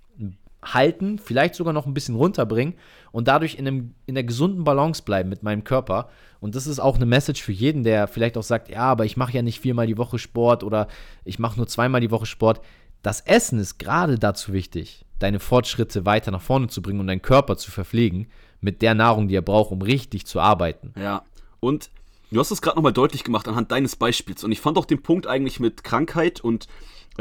halten, 0.74 1.18
vielleicht 1.18 1.54
sogar 1.54 1.72
noch 1.72 1.86
ein 1.86 1.94
bisschen 1.94 2.14
runterbringen 2.14 2.74
und 3.12 3.28
dadurch 3.28 3.54
in, 3.54 3.66
einem, 3.66 3.94
in 4.06 4.14
der 4.14 4.24
gesunden 4.24 4.64
Balance 4.64 5.02
bleiben 5.02 5.28
mit 5.28 5.42
meinem 5.42 5.64
Körper. 5.64 6.08
Und 6.40 6.54
das 6.54 6.66
ist 6.66 6.78
auch 6.78 6.96
eine 6.96 7.06
Message 7.06 7.42
für 7.42 7.52
jeden, 7.52 7.82
der 7.82 8.08
vielleicht 8.08 8.36
auch 8.36 8.42
sagt, 8.42 8.68
ja, 8.68 8.82
aber 8.82 9.04
ich 9.04 9.16
mache 9.16 9.32
ja 9.32 9.42
nicht 9.42 9.60
viermal 9.60 9.86
die 9.86 9.98
Woche 9.98 10.18
Sport 10.18 10.62
oder 10.62 10.88
ich 11.24 11.38
mache 11.38 11.56
nur 11.56 11.66
zweimal 11.66 12.00
die 12.00 12.10
Woche 12.10 12.26
Sport. 12.26 12.60
Das 13.02 13.20
Essen 13.20 13.58
ist 13.58 13.78
gerade 13.78 14.18
dazu 14.18 14.52
wichtig, 14.52 15.04
deine 15.18 15.40
Fortschritte 15.40 16.04
weiter 16.04 16.30
nach 16.30 16.42
vorne 16.42 16.68
zu 16.68 16.82
bringen 16.82 17.00
und 17.00 17.06
deinen 17.06 17.22
Körper 17.22 17.56
zu 17.56 17.70
verpflegen 17.70 18.28
mit 18.60 18.82
der 18.82 18.94
Nahrung, 18.94 19.28
die 19.28 19.36
er 19.36 19.42
braucht, 19.42 19.70
um 19.70 19.82
richtig 19.82 20.26
zu 20.26 20.40
arbeiten. 20.40 20.92
Ja, 21.00 21.22
und 21.60 21.90
du 22.30 22.40
hast 22.40 22.50
es 22.50 22.62
gerade 22.62 22.76
nochmal 22.76 22.92
deutlich 22.92 23.24
gemacht 23.24 23.48
anhand 23.48 23.70
deines 23.70 23.96
Beispiels. 23.96 24.44
Und 24.44 24.52
ich 24.52 24.60
fand 24.60 24.78
auch 24.78 24.84
den 24.84 25.02
Punkt 25.02 25.26
eigentlich 25.26 25.60
mit 25.60 25.84
Krankheit 25.84 26.40
und 26.40 26.66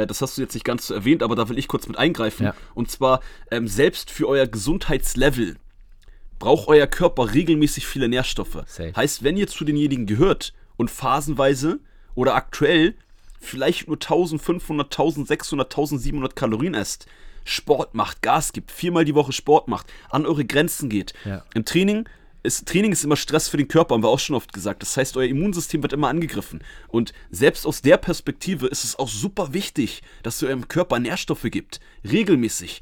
das 0.06 0.22
hast 0.22 0.38
du 0.38 0.42
jetzt 0.42 0.54
nicht 0.54 0.64
ganz 0.64 0.88
so 0.88 0.94
erwähnt, 0.94 1.24
aber 1.24 1.36
da 1.36 1.50
will 1.50 1.58
ich 1.58 1.68
kurz 1.68 1.88
mit 1.88 1.98
eingreifen. 1.98 2.46
Ja. 2.46 2.56
Und 2.76 2.92
zwar, 2.92 3.22
ähm, 3.52 3.68
selbst 3.68 4.12
für 4.12 4.28
euer 4.28 4.48
Gesundheitslevel 4.48 5.58
braucht 6.40 6.68
euer 6.68 6.88
Körper 6.88 7.34
regelmäßig 7.34 7.88
viele 7.88 8.08
Nährstoffe. 8.08 8.64
Safe. 8.68 8.94
Heißt, 8.96 9.24
wenn 9.24 9.38
ihr 9.38 9.48
zu 9.48 9.66
denjenigen 9.66 10.06
gehört 10.06 10.54
und 10.76 10.92
phasenweise 10.92 11.80
oder 12.16 12.36
aktuell 12.36 12.96
vielleicht 13.40 13.88
nur 13.88 13.98
1500, 13.98 14.88
1600, 14.88 15.72
1700 15.72 16.36
Kalorien 16.36 16.74
esst, 16.74 17.08
Sport 17.44 17.96
macht, 17.96 18.22
Gas 18.22 18.52
gibt, 18.52 18.72
viermal 18.72 19.06
die 19.06 19.16
Woche 19.16 19.32
Sport 19.32 19.68
macht, 19.68 19.88
an 20.10 20.26
eure 20.26 20.46
Grenzen 20.46 20.90
geht. 20.90 21.14
Ja. 21.24 21.44
Im 21.54 21.66
Training 21.66 22.08
ist, 22.48 22.68
Training 22.68 22.92
ist 22.92 23.04
immer 23.04 23.16
Stress 23.16 23.48
für 23.48 23.58
den 23.58 23.68
Körper, 23.68 23.94
haben 23.94 24.04
wir 24.04 24.10
auch 24.10 24.20
schon 24.20 24.36
oft 24.36 24.54
gesagt. 24.54 24.82
Das 24.82 24.98
heißt, 24.98 25.18
euer 25.18 25.28
Immunsystem 25.28 25.84
wird 25.84 25.94
immer 25.94 26.08
angegriffen. 26.08 26.64
Und 26.88 27.14
selbst 27.30 27.68
aus 27.68 27.82
der 27.82 27.98
Perspektive 27.98 28.68
ist 28.68 28.84
es 28.84 28.98
auch 28.98 29.10
super 29.10 29.54
wichtig, 29.54 30.02
dass 30.24 30.42
ihr 30.42 30.48
eurem 30.48 30.68
Körper 30.68 31.00
Nährstoffe 31.00 31.48
gibt. 31.52 31.80
Regelmäßig. 32.04 32.82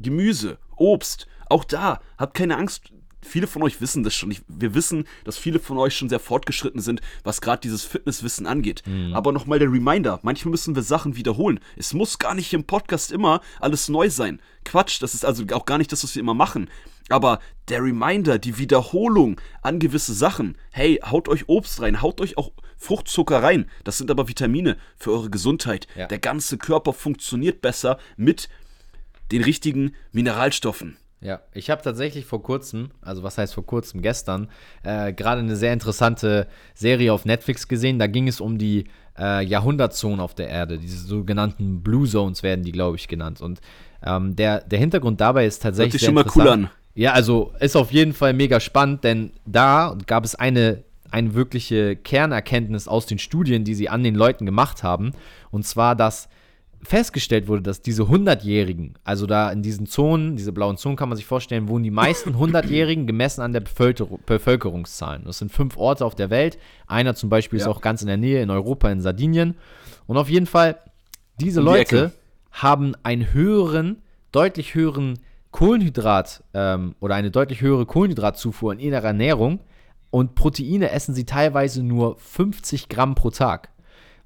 Gemüse, 0.00 0.58
Obst. 0.76 1.26
Auch 1.48 1.64
da, 1.64 2.00
habt 2.16 2.34
keine 2.34 2.56
Angst, 2.56 2.92
viele 3.22 3.46
von 3.46 3.62
euch 3.62 3.80
wissen 3.80 4.02
das 4.02 4.14
schon. 4.14 4.30
Ich, 4.30 4.42
wir 4.48 4.74
wissen, 4.74 5.04
dass 5.24 5.38
viele 5.38 5.58
von 5.58 5.78
euch 5.78 5.96
schon 5.96 6.08
sehr 6.08 6.20
fortgeschritten 6.20 6.80
sind, 6.80 7.00
was 7.24 7.40
gerade 7.40 7.60
dieses 7.60 7.84
Fitnesswissen 7.84 8.46
angeht. 8.46 8.82
Mhm. 8.86 9.14
Aber 9.14 9.32
nochmal 9.32 9.58
der 9.58 9.72
Reminder: 9.72 10.20
manchmal 10.22 10.50
müssen 10.50 10.74
wir 10.74 10.82
Sachen 10.82 11.16
wiederholen. 11.16 11.60
Es 11.76 11.92
muss 11.92 12.18
gar 12.18 12.34
nicht 12.34 12.52
im 12.52 12.64
Podcast 12.64 13.12
immer 13.12 13.40
alles 13.60 13.88
neu 13.88 14.10
sein. 14.10 14.40
Quatsch, 14.64 15.02
das 15.02 15.14
ist 15.14 15.24
also 15.24 15.44
auch 15.52 15.64
gar 15.64 15.78
nicht 15.78 15.92
das, 15.92 16.04
was 16.04 16.14
wir 16.14 16.20
immer 16.20 16.34
machen. 16.34 16.68
Aber 17.08 17.40
der 17.68 17.82
Reminder, 17.82 18.38
die 18.38 18.58
Wiederholung 18.58 19.40
an 19.62 19.80
gewisse 19.80 20.14
Sachen. 20.14 20.56
Hey, 20.70 21.00
haut 21.04 21.28
euch 21.28 21.48
Obst 21.48 21.80
rein, 21.80 22.02
haut 22.02 22.20
euch 22.20 22.38
auch 22.38 22.52
Fruchtzucker 22.76 23.42
rein. 23.42 23.68
Das 23.84 23.98
sind 23.98 24.10
aber 24.10 24.28
Vitamine 24.28 24.76
für 24.96 25.12
eure 25.12 25.28
Gesundheit. 25.28 25.86
Ja. 25.96 26.06
Der 26.06 26.18
ganze 26.18 26.56
Körper 26.56 26.92
funktioniert 26.92 27.60
besser 27.60 27.98
mit 28.16 28.48
den 29.32 29.42
richtigen 29.42 29.94
Mineralstoffen. 30.12 30.96
Ja, 31.22 31.40
ich 31.52 31.68
habe 31.68 31.82
tatsächlich 31.82 32.24
vor 32.24 32.42
kurzem, 32.42 32.90
also 33.02 33.22
was 33.22 33.36
heißt 33.36 33.52
vor 33.52 33.66
kurzem, 33.66 34.00
gestern, 34.00 34.48
äh, 34.82 35.12
gerade 35.12 35.40
eine 35.40 35.54
sehr 35.54 35.74
interessante 35.74 36.46
Serie 36.74 37.12
auf 37.12 37.26
Netflix 37.26 37.68
gesehen. 37.68 37.98
Da 37.98 38.06
ging 38.06 38.26
es 38.26 38.40
um 38.40 38.56
die 38.56 38.84
äh, 39.18 39.44
Jahrhundertzonen 39.44 40.18
auf 40.18 40.34
der 40.34 40.48
Erde. 40.48 40.78
Diese 40.78 41.06
sogenannten 41.06 41.82
Blue 41.82 42.08
Zones 42.08 42.42
werden 42.42 42.64
die, 42.64 42.72
glaube 42.72 42.96
ich, 42.96 43.06
genannt. 43.06 43.42
Und 43.42 43.60
ähm, 44.02 44.34
der, 44.34 44.62
der 44.62 44.78
Hintergrund 44.78 45.20
dabei 45.20 45.44
ist 45.44 45.62
tatsächlich. 45.62 45.94
Hört 45.94 46.00
sich 46.00 46.06
schon 46.06 46.14
mal 46.14 46.24
cool 46.34 46.48
an. 46.48 46.70
Ja, 46.94 47.12
also 47.12 47.52
ist 47.60 47.76
auf 47.76 47.92
jeden 47.92 48.14
Fall 48.14 48.32
mega 48.32 48.58
spannend, 48.58 49.04
denn 49.04 49.32
da 49.44 49.96
gab 50.06 50.24
es 50.24 50.34
eine, 50.34 50.84
eine 51.10 51.34
wirkliche 51.34 51.96
Kernerkenntnis 51.96 52.88
aus 52.88 53.06
den 53.06 53.18
Studien, 53.18 53.64
die 53.64 53.74
sie 53.74 53.88
an 53.88 54.02
den 54.02 54.14
Leuten 54.14 54.46
gemacht 54.46 54.82
haben. 54.82 55.12
Und 55.50 55.66
zwar, 55.66 55.94
dass 55.94 56.28
festgestellt 56.82 57.46
wurde, 57.46 57.62
dass 57.62 57.82
diese 57.82 58.04
100-Jährigen, 58.04 58.94
also 59.04 59.26
da 59.26 59.50
in 59.52 59.62
diesen 59.62 59.86
Zonen, 59.86 60.36
diese 60.36 60.52
blauen 60.52 60.76
Zonen 60.76 60.96
kann 60.96 61.08
man 61.08 61.16
sich 61.16 61.26
vorstellen, 61.26 61.68
wohnen 61.68 61.84
die 61.84 61.90
meisten 61.90 62.34
100-Jährigen 62.34 63.06
gemessen 63.06 63.42
an 63.42 63.52
der 63.52 63.60
Bevölkerung, 63.60 64.20
Bevölkerungszahlen. 64.24 65.24
Das 65.24 65.38
sind 65.38 65.52
fünf 65.52 65.76
Orte 65.76 66.04
auf 66.04 66.14
der 66.14 66.30
Welt. 66.30 66.58
Einer 66.86 67.14
zum 67.14 67.28
Beispiel 67.28 67.58
ja. 67.58 67.66
ist 67.66 67.68
auch 67.68 67.80
ganz 67.80 68.00
in 68.00 68.08
der 68.08 68.16
Nähe 68.16 68.42
in 68.42 68.50
Europa, 68.50 68.90
in 68.90 69.00
Sardinien. 69.00 69.56
Und 70.06 70.16
auf 70.16 70.30
jeden 70.30 70.46
Fall, 70.46 70.78
diese 71.38 71.60
die 71.60 71.66
Leute 71.66 71.96
Ecke. 71.96 72.12
haben 72.52 72.94
einen 73.02 73.32
höheren, 73.32 74.02
deutlich 74.32 74.74
höheren 74.74 75.18
Kohlenhydrat 75.50 76.44
ähm, 76.54 76.94
oder 77.00 77.14
eine 77.14 77.30
deutlich 77.30 77.60
höhere 77.60 77.84
Kohlenhydratzufuhr 77.84 78.72
in 78.72 78.78
ihrer 78.78 79.04
Ernährung 79.04 79.60
und 80.10 80.34
Proteine 80.34 80.90
essen 80.90 81.14
sie 81.14 81.24
teilweise 81.24 81.82
nur 81.82 82.16
50 82.18 82.88
Gramm 82.88 83.14
pro 83.14 83.30
Tag. 83.30 83.70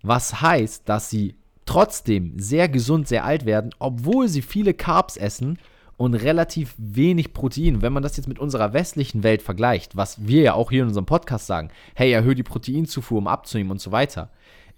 Was 0.02 0.40
heißt, 0.40 0.88
dass 0.88 1.10
sie 1.10 1.36
trotzdem 1.66 2.38
sehr 2.38 2.68
gesund, 2.68 3.08
sehr 3.08 3.24
alt 3.24 3.46
werden, 3.46 3.70
obwohl 3.78 4.28
sie 4.28 4.42
viele 4.42 4.74
Carbs 4.74 5.16
essen 5.16 5.58
und 5.96 6.14
relativ 6.14 6.74
wenig 6.76 7.32
Protein. 7.32 7.82
Wenn 7.82 7.92
man 7.92 8.02
das 8.02 8.16
jetzt 8.16 8.26
mit 8.28 8.38
unserer 8.38 8.72
westlichen 8.72 9.22
Welt 9.22 9.42
vergleicht, 9.42 9.96
was 9.96 10.26
wir 10.26 10.42
ja 10.42 10.54
auch 10.54 10.70
hier 10.70 10.82
in 10.82 10.88
unserem 10.88 11.06
Podcast 11.06 11.46
sagen, 11.46 11.70
hey, 11.94 12.12
erhöhe 12.12 12.34
die 12.34 12.42
Proteinzufuhr, 12.42 13.18
um 13.18 13.28
abzunehmen 13.28 13.70
und 13.70 13.80
so 13.80 13.92
weiter, 13.92 14.30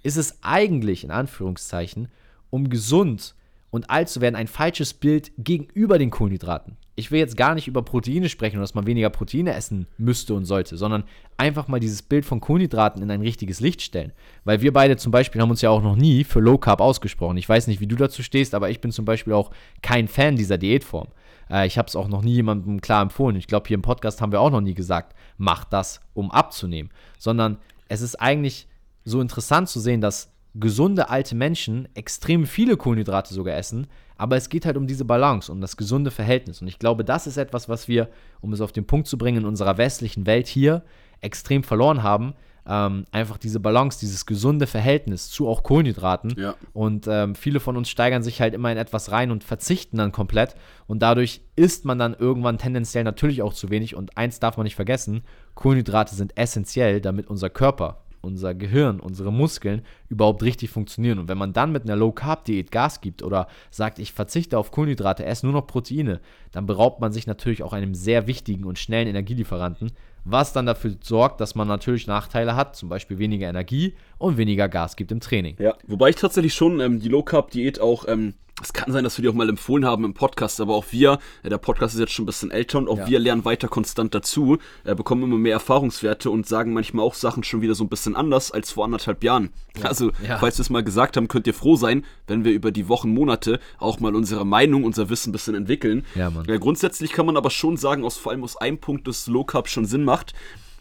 ist 0.02 0.16
es 0.16 0.38
eigentlich 0.42 1.04
in 1.04 1.10
Anführungszeichen, 1.10 2.08
um 2.50 2.68
gesund 2.68 3.34
und 3.70 3.90
alt 3.90 4.08
zu 4.08 4.20
werden, 4.20 4.36
ein 4.36 4.46
falsches 4.46 4.94
Bild 4.94 5.32
gegenüber 5.38 5.98
den 5.98 6.10
Kohlenhydraten 6.10 6.76
ich 6.98 7.10
will 7.10 7.18
jetzt 7.18 7.36
gar 7.36 7.54
nicht 7.54 7.68
über 7.68 7.82
Proteine 7.82 8.30
sprechen 8.30 8.56
und 8.56 8.62
dass 8.62 8.74
man 8.74 8.86
weniger 8.86 9.10
Proteine 9.10 9.54
essen 9.54 9.86
müsste 9.98 10.32
und 10.32 10.46
sollte, 10.46 10.78
sondern 10.78 11.04
einfach 11.36 11.68
mal 11.68 11.78
dieses 11.78 12.00
Bild 12.00 12.24
von 12.24 12.40
Kohlenhydraten 12.40 13.02
in 13.02 13.10
ein 13.10 13.20
richtiges 13.20 13.60
Licht 13.60 13.82
stellen. 13.82 14.12
Weil 14.44 14.62
wir 14.62 14.72
beide 14.72 14.96
zum 14.96 15.12
Beispiel 15.12 15.42
haben 15.42 15.50
uns 15.50 15.60
ja 15.60 15.68
auch 15.68 15.82
noch 15.82 15.94
nie 15.94 16.24
für 16.24 16.40
Low 16.40 16.56
Carb 16.56 16.80
ausgesprochen. 16.80 17.36
Ich 17.36 17.48
weiß 17.48 17.66
nicht, 17.66 17.80
wie 17.80 17.86
du 17.86 17.96
dazu 17.96 18.22
stehst, 18.22 18.54
aber 18.54 18.70
ich 18.70 18.80
bin 18.80 18.92
zum 18.92 19.04
Beispiel 19.04 19.34
auch 19.34 19.50
kein 19.82 20.08
Fan 20.08 20.36
dieser 20.36 20.56
Diätform. 20.56 21.08
Äh, 21.50 21.66
ich 21.66 21.76
habe 21.76 21.86
es 21.86 21.96
auch 21.96 22.08
noch 22.08 22.22
nie 22.22 22.32
jemandem 22.32 22.80
klar 22.80 23.02
empfohlen. 23.02 23.36
Ich 23.36 23.46
glaube, 23.46 23.68
hier 23.68 23.74
im 23.74 23.82
Podcast 23.82 24.22
haben 24.22 24.32
wir 24.32 24.40
auch 24.40 24.50
noch 24.50 24.62
nie 24.62 24.74
gesagt, 24.74 25.14
mach 25.36 25.64
das, 25.64 26.00
um 26.14 26.30
abzunehmen. 26.30 26.90
Sondern 27.18 27.58
es 27.88 28.00
ist 28.00 28.16
eigentlich 28.16 28.68
so 29.04 29.20
interessant 29.20 29.68
zu 29.68 29.80
sehen, 29.80 30.00
dass 30.00 30.32
gesunde 30.58 31.10
alte 31.10 31.34
Menschen 31.34 31.88
extrem 31.94 32.46
viele 32.46 32.76
Kohlenhydrate 32.76 33.34
sogar 33.34 33.56
essen, 33.56 33.86
aber 34.16 34.36
es 34.36 34.48
geht 34.48 34.64
halt 34.64 34.76
um 34.76 34.86
diese 34.86 35.04
Balance, 35.04 35.52
um 35.52 35.60
das 35.60 35.76
gesunde 35.76 36.10
Verhältnis. 36.10 36.62
Und 36.62 36.68
ich 36.68 36.78
glaube, 36.78 37.04
das 37.04 37.26
ist 37.26 37.36
etwas, 37.36 37.68
was 37.68 37.88
wir, 37.88 38.08
um 38.40 38.52
es 38.52 38.60
auf 38.60 38.72
den 38.72 38.86
Punkt 38.86 39.06
zu 39.06 39.18
bringen, 39.18 39.38
in 39.38 39.44
unserer 39.44 39.78
westlichen 39.78 40.26
Welt 40.26 40.46
hier 40.46 40.82
extrem 41.20 41.62
verloren 41.62 42.02
haben, 42.02 42.34
ähm, 42.68 43.04
einfach 43.12 43.38
diese 43.38 43.60
Balance, 43.60 44.00
dieses 44.00 44.26
gesunde 44.26 44.66
Verhältnis 44.66 45.30
zu 45.30 45.48
auch 45.48 45.62
Kohlenhydraten. 45.62 46.34
Ja. 46.36 46.54
Und 46.72 47.06
ähm, 47.08 47.34
viele 47.34 47.60
von 47.60 47.76
uns 47.76 47.88
steigern 47.88 48.22
sich 48.22 48.40
halt 48.40 48.54
immer 48.54 48.72
in 48.72 48.78
etwas 48.78 49.12
rein 49.12 49.30
und 49.30 49.44
verzichten 49.44 49.98
dann 49.98 50.12
komplett. 50.12 50.56
Und 50.86 51.00
dadurch 51.00 51.42
isst 51.54 51.84
man 51.84 51.98
dann 51.98 52.14
irgendwann 52.14 52.58
tendenziell 52.58 53.04
natürlich 53.04 53.42
auch 53.42 53.54
zu 53.54 53.70
wenig. 53.70 53.94
Und 53.94 54.16
eins 54.16 54.40
darf 54.40 54.56
man 54.56 54.64
nicht 54.64 54.74
vergessen: 54.74 55.22
Kohlenhydrate 55.54 56.14
sind 56.14 56.36
essentiell, 56.36 57.00
damit 57.00 57.28
unser 57.28 57.50
Körper 57.50 58.05
unser 58.20 58.54
Gehirn, 58.54 59.00
unsere 59.00 59.32
Muskeln 59.32 59.82
überhaupt 60.08 60.42
richtig 60.42 60.70
funktionieren. 60.70 61.18
Und 61.18 61.28
wenn 61.28 61.38
man 61.38 61.52
dann 61.52 61.72
mit 61.72 61.84
einer 61.84 61.96
Low-Carb-Diät 61.96 62.70
Gas 62.70 63.00
gibt 63.00 63.22
oder 63.22 63.48
sagt, 63.70 63.98
ich 63.98 64.12
verzichte 64.12 64.58
auf 64.58 64.70
Kohlenhydrate, 64.70 65.24
esse 65.24 65.46
nur 65.46 65.52
noch 65.52 65.66
Proteine, 65.66 66.20
dann 66.52 66.66
beraubt 66.66 67.00
man 67.00 67.12
sich 67.12 67.26
natürlich 67.26 67.62
auch 67.62 67.72
einem 67.72 67.94
sehr 67.94 68.26
wichtigen 68.26 68.64
und 68.64 68.78
schnellen 68.78 69.08
Energielieferanten, 69.08 69.92
was 70.24 70.52
dann 70.52 70.66
dafür 70.66 70.96
sorgt, 71.00 71.40
dass 71.40 71.54
man 71.54 71.68
natürlich 71.68 72.06
Nachteile 72.06 72.56
hat, 72.56 72.76
zum 72.76 72.88
Beispiel 72.88 73.18
weniger 73.18 73.48
Energie 73.48 73.94
und 74.18 74.36
weniger 74.36 74.68
Gas 74.68 74.96
gibt 74.96 75.12
im 75.12 75.20
Training. 75.20 75.56
Ja, 75.58 75.74
wobei 75.86 76.10
ich 76.10 76.16
tatsächlich 76.16 76.54
schon 76.54 76.80
ähm, 76.80 77.00
die 77.00 77.08
Low-Carb-Diät 77.08 77.80
auch 77.80 78.06
ähm, 78.08 78.34
es 78.62 78.72
kann 78.72 78.90
sein, 78.90 79.04
dass 79.04 79.18
wir 79.18 79.22
die 79.22 79.28
auch 79.28 79.34
mal 79.34 79.48
empfohlen 79.48 79.84
haben 79.84 80.04
im 80.04 80.14
Podcast, 80.14 80.60
aber 80.62 80.74
auch 80.74 80.86
wir, 80.90 81.18
äh, 81.42 81.50
der 81.50 81.58
Podcast 81.58 81.94
ist 81.94 82.00
jetzt 82.00 82.12
schon 82.12 82.22
ein 82.22 82.26
bisschen 82.26 82.50
älter 82.50 82.78
und 82.78 82.88
auch 82.88 82.98
ja. 82.98 83.06
wir 83.06 83.18
lernen 83.18 83.44
weiter 83.44 83.68
konstant 83.68 84.14
dazu, 84.14 84.56
äh, 84.84 84.94
bekommen 84.94 85.24
immer 85.24 85.36
mehr 85.36 85.52
Erfahrungswerte 85.52 86.30
und 86.30 86.46
sagen 86.46 86.72
manchmal 86.72 87.04
auch 87.04 87.14
Sachen 87.14 87.44
schon 87.44 87.60
wieder 87.60 87.74
so 87.74 87.84
ein 87.84 87.90
bisschen 87.90 88.16
anders 88.16 88.50
als 88.50 88.70
vor 88.70 88.86
anderthalb 88.86 89.22
Jahren. 89.22 89.50
Ja. 89.76 89.84
Also, 89.84 90.10
ja. 90.26 90.38
falls 90.38 90.56
wir 90.56 90.62
es 90.62 90.70
mal 90.70 90.82
gesagt 90.82 91.18
haben, 91.18 91.28
könnt 91.28 91.46
ihr 91.46 91.54
froh 91.54 91.76
sein, 91.76 92.04
wenn 92.28 92.44
wir 92.44 92.52
über 92.52 92.70
die 92.70 92.88
Wochen, 92.88 93.12
Monate 93.12 93.60
auch 93.78 94.00
mal 94.00 94.14
unsere 94.14 94.46
Meinung, 94.46 94.84
unser 94.84 95.10
Wissen 95.10 95.30
ein 95.30 95.32
bisschen 95.32 95.54
entwickeln. 95.54 96.06
Ja, 96.14 96.30
Mann. 96.30 96.46
grundsätzlich 96.58 97.12
kann 97.12 97.26
man 97.26 97.36
aber 97.36 97.50
schon 97.50 97.76
sagen, 97.76 98.04
aus, 98.04 98.16
vor 98.16 98.32
allem 98.32 98.42
aus 98.42 98.56
einem 98.56 98.78
Punkt, 98.78 99.06
dass 99.06 99.26
Low 99.26 99.44
Carb 99.44 99.68
schon 99.68 99.84
Sinn 99.84 100.04
macht. 100.04 100.32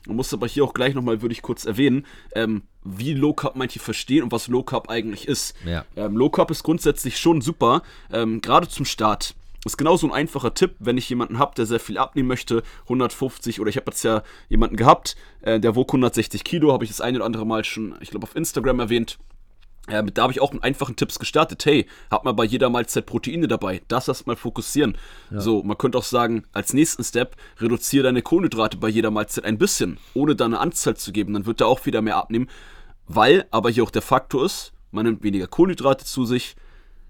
Man 0.08 0.16
muss 0.16 0.34
aber 0.34 0.48
hier 0.48 0.64
auch 0.64 0.74
gleich 0.74 0.94
nochmal, 0.94 1.22
würde 1.22 1.34
ich 1.34 1.42
kurz 1.42 1.66
erwähnen, 1.66 2.06
ähm, 2.36 2.64
wie 2.86 3.14
Low 3.14 3.34
Carb 3.34 3.56
manche 3.56 3.80
verstehen 3.80 4.24
und 4.24 4.32
was 4.32 4.48
Low 4.48 4.64
Carb 4.64 4.90
eigentlich 4.90 5.28
ist. 5.28 5.56
Ja. 5.66 5.84
Ähm, 5.98 6.16
Low 6.16 6.30
Carb 6.30 6.52
ist 6.52 6.64
grundsätzlich 6.64 7.18
schon 7.18 7.42
super, 7.42 7.82
ähm, 8.14 8.40
gerade 8.40 8.70
zum 8.70 8.86
Start. 8.86 9.36
Ist 9.66 9.78
genauso 9.78 10.06
ein 10.06 10.14
einfacher 10.14 10.54
Tipp, 10.54 10.76
wenn 10.78 10.96
ich 10.96 11.10
jemanden 11.10 11.40
habe, 11.40 11.56
der 11.56 11.66
sehr 11.66 11.80
viel 11.80 11.98
abnehmen 11.98 12.28
möchte, 12.28 12.62
150 12.84 13.60
oder 13.60 13.70
ich 13.70 13.78
habe 13.78 13.90
jetzt 13.90 14.04
ja 14.04 14.22
jemanden 14.48 14.76
gehabt, 14.76 15.16
äh, 15.42 15.60
der 15.60 15.76
wog 15.76 15.90
160 15.90 16.44
Kilo, 16.44 16.72
habe 16.72 16.84
ich 16.84 16.92
das 16.92 17.02
eine 17.02 17.18
oder 17.18 17.26
andere 17.26 17.48
Mal 17.48 17.64
schon, 17.64 17.96
ich 18.00 18.12
glaube, 18.12 18.26
auf 18.26 18.36
Instagram 18.36 18.80
erwähnt. 18.80 19.18
Ja, 19.90 20.02
da 20.02 20.24
habe 20.24 20.34
ich 20.34 20.42
auch 20.42 20.52
einen 20.52 20.64
einfachen 20.64 20.96
Tipps 20.96 21.20
gestartet. 21.20 21.64
Hey, 21.66 21.86
hab 22.10 22.26
mal 22.26 22.32
bei 22.34 22.44
jeder 22.44 22.70
Mahlzeit 22.70 23.06
Proteine 23.06 23.48
dabei. 23.48 23.82
Das 23.88 24.08
erstmal 24.08 24.36
fokussieren. 24.36 24.98
Ja. 25.30 25.42
So, 25.42 25.62
man 25.62 25.78
könnte 25.78 25.98
auch 26.00 26.04
sagen, 26.04 26.44
als 26.54 26.74
nächsten 26.74 27.04
Step, 27.04 27.36
reduziere 27.60 28.06
deine 28.06 28.24
Kohlenhydrate 28.24 28.78
bei 28.78 28.90
jeder 28.90 29.12
Mahlzeit 29.12 29.46
ein 29.46 29.60
bisschen, 29.60 30.00
ohne 30.16 30.36
da 30.36 30.46
eine 30.46 30.60
Anzahl 30.60 30.98
zu 30.98 31.12
geben. 31.12 31.34
Dann 31.34 31.46
wird 31.46 31.62
er 31.62 31.68
auch 31.68 31.86
wieder 31.86 32.02
mehr 32.02 32.18
abnehmen. 32.18 32.50
Weil 33.08 33.46
aber 33.52 33.70
hier 33.70 33.84
auch 33.84 33.92
der 33.92 34.02
Faktor 34.02 34.46
ist, 34.46 34.74
man 34.92 35.06
nimmt 35.06 35.24
weniger 35.24 35.48
Kohlenhydrate 35.48 36.06
zu 36.06 36.26
sich, 36.26 36.56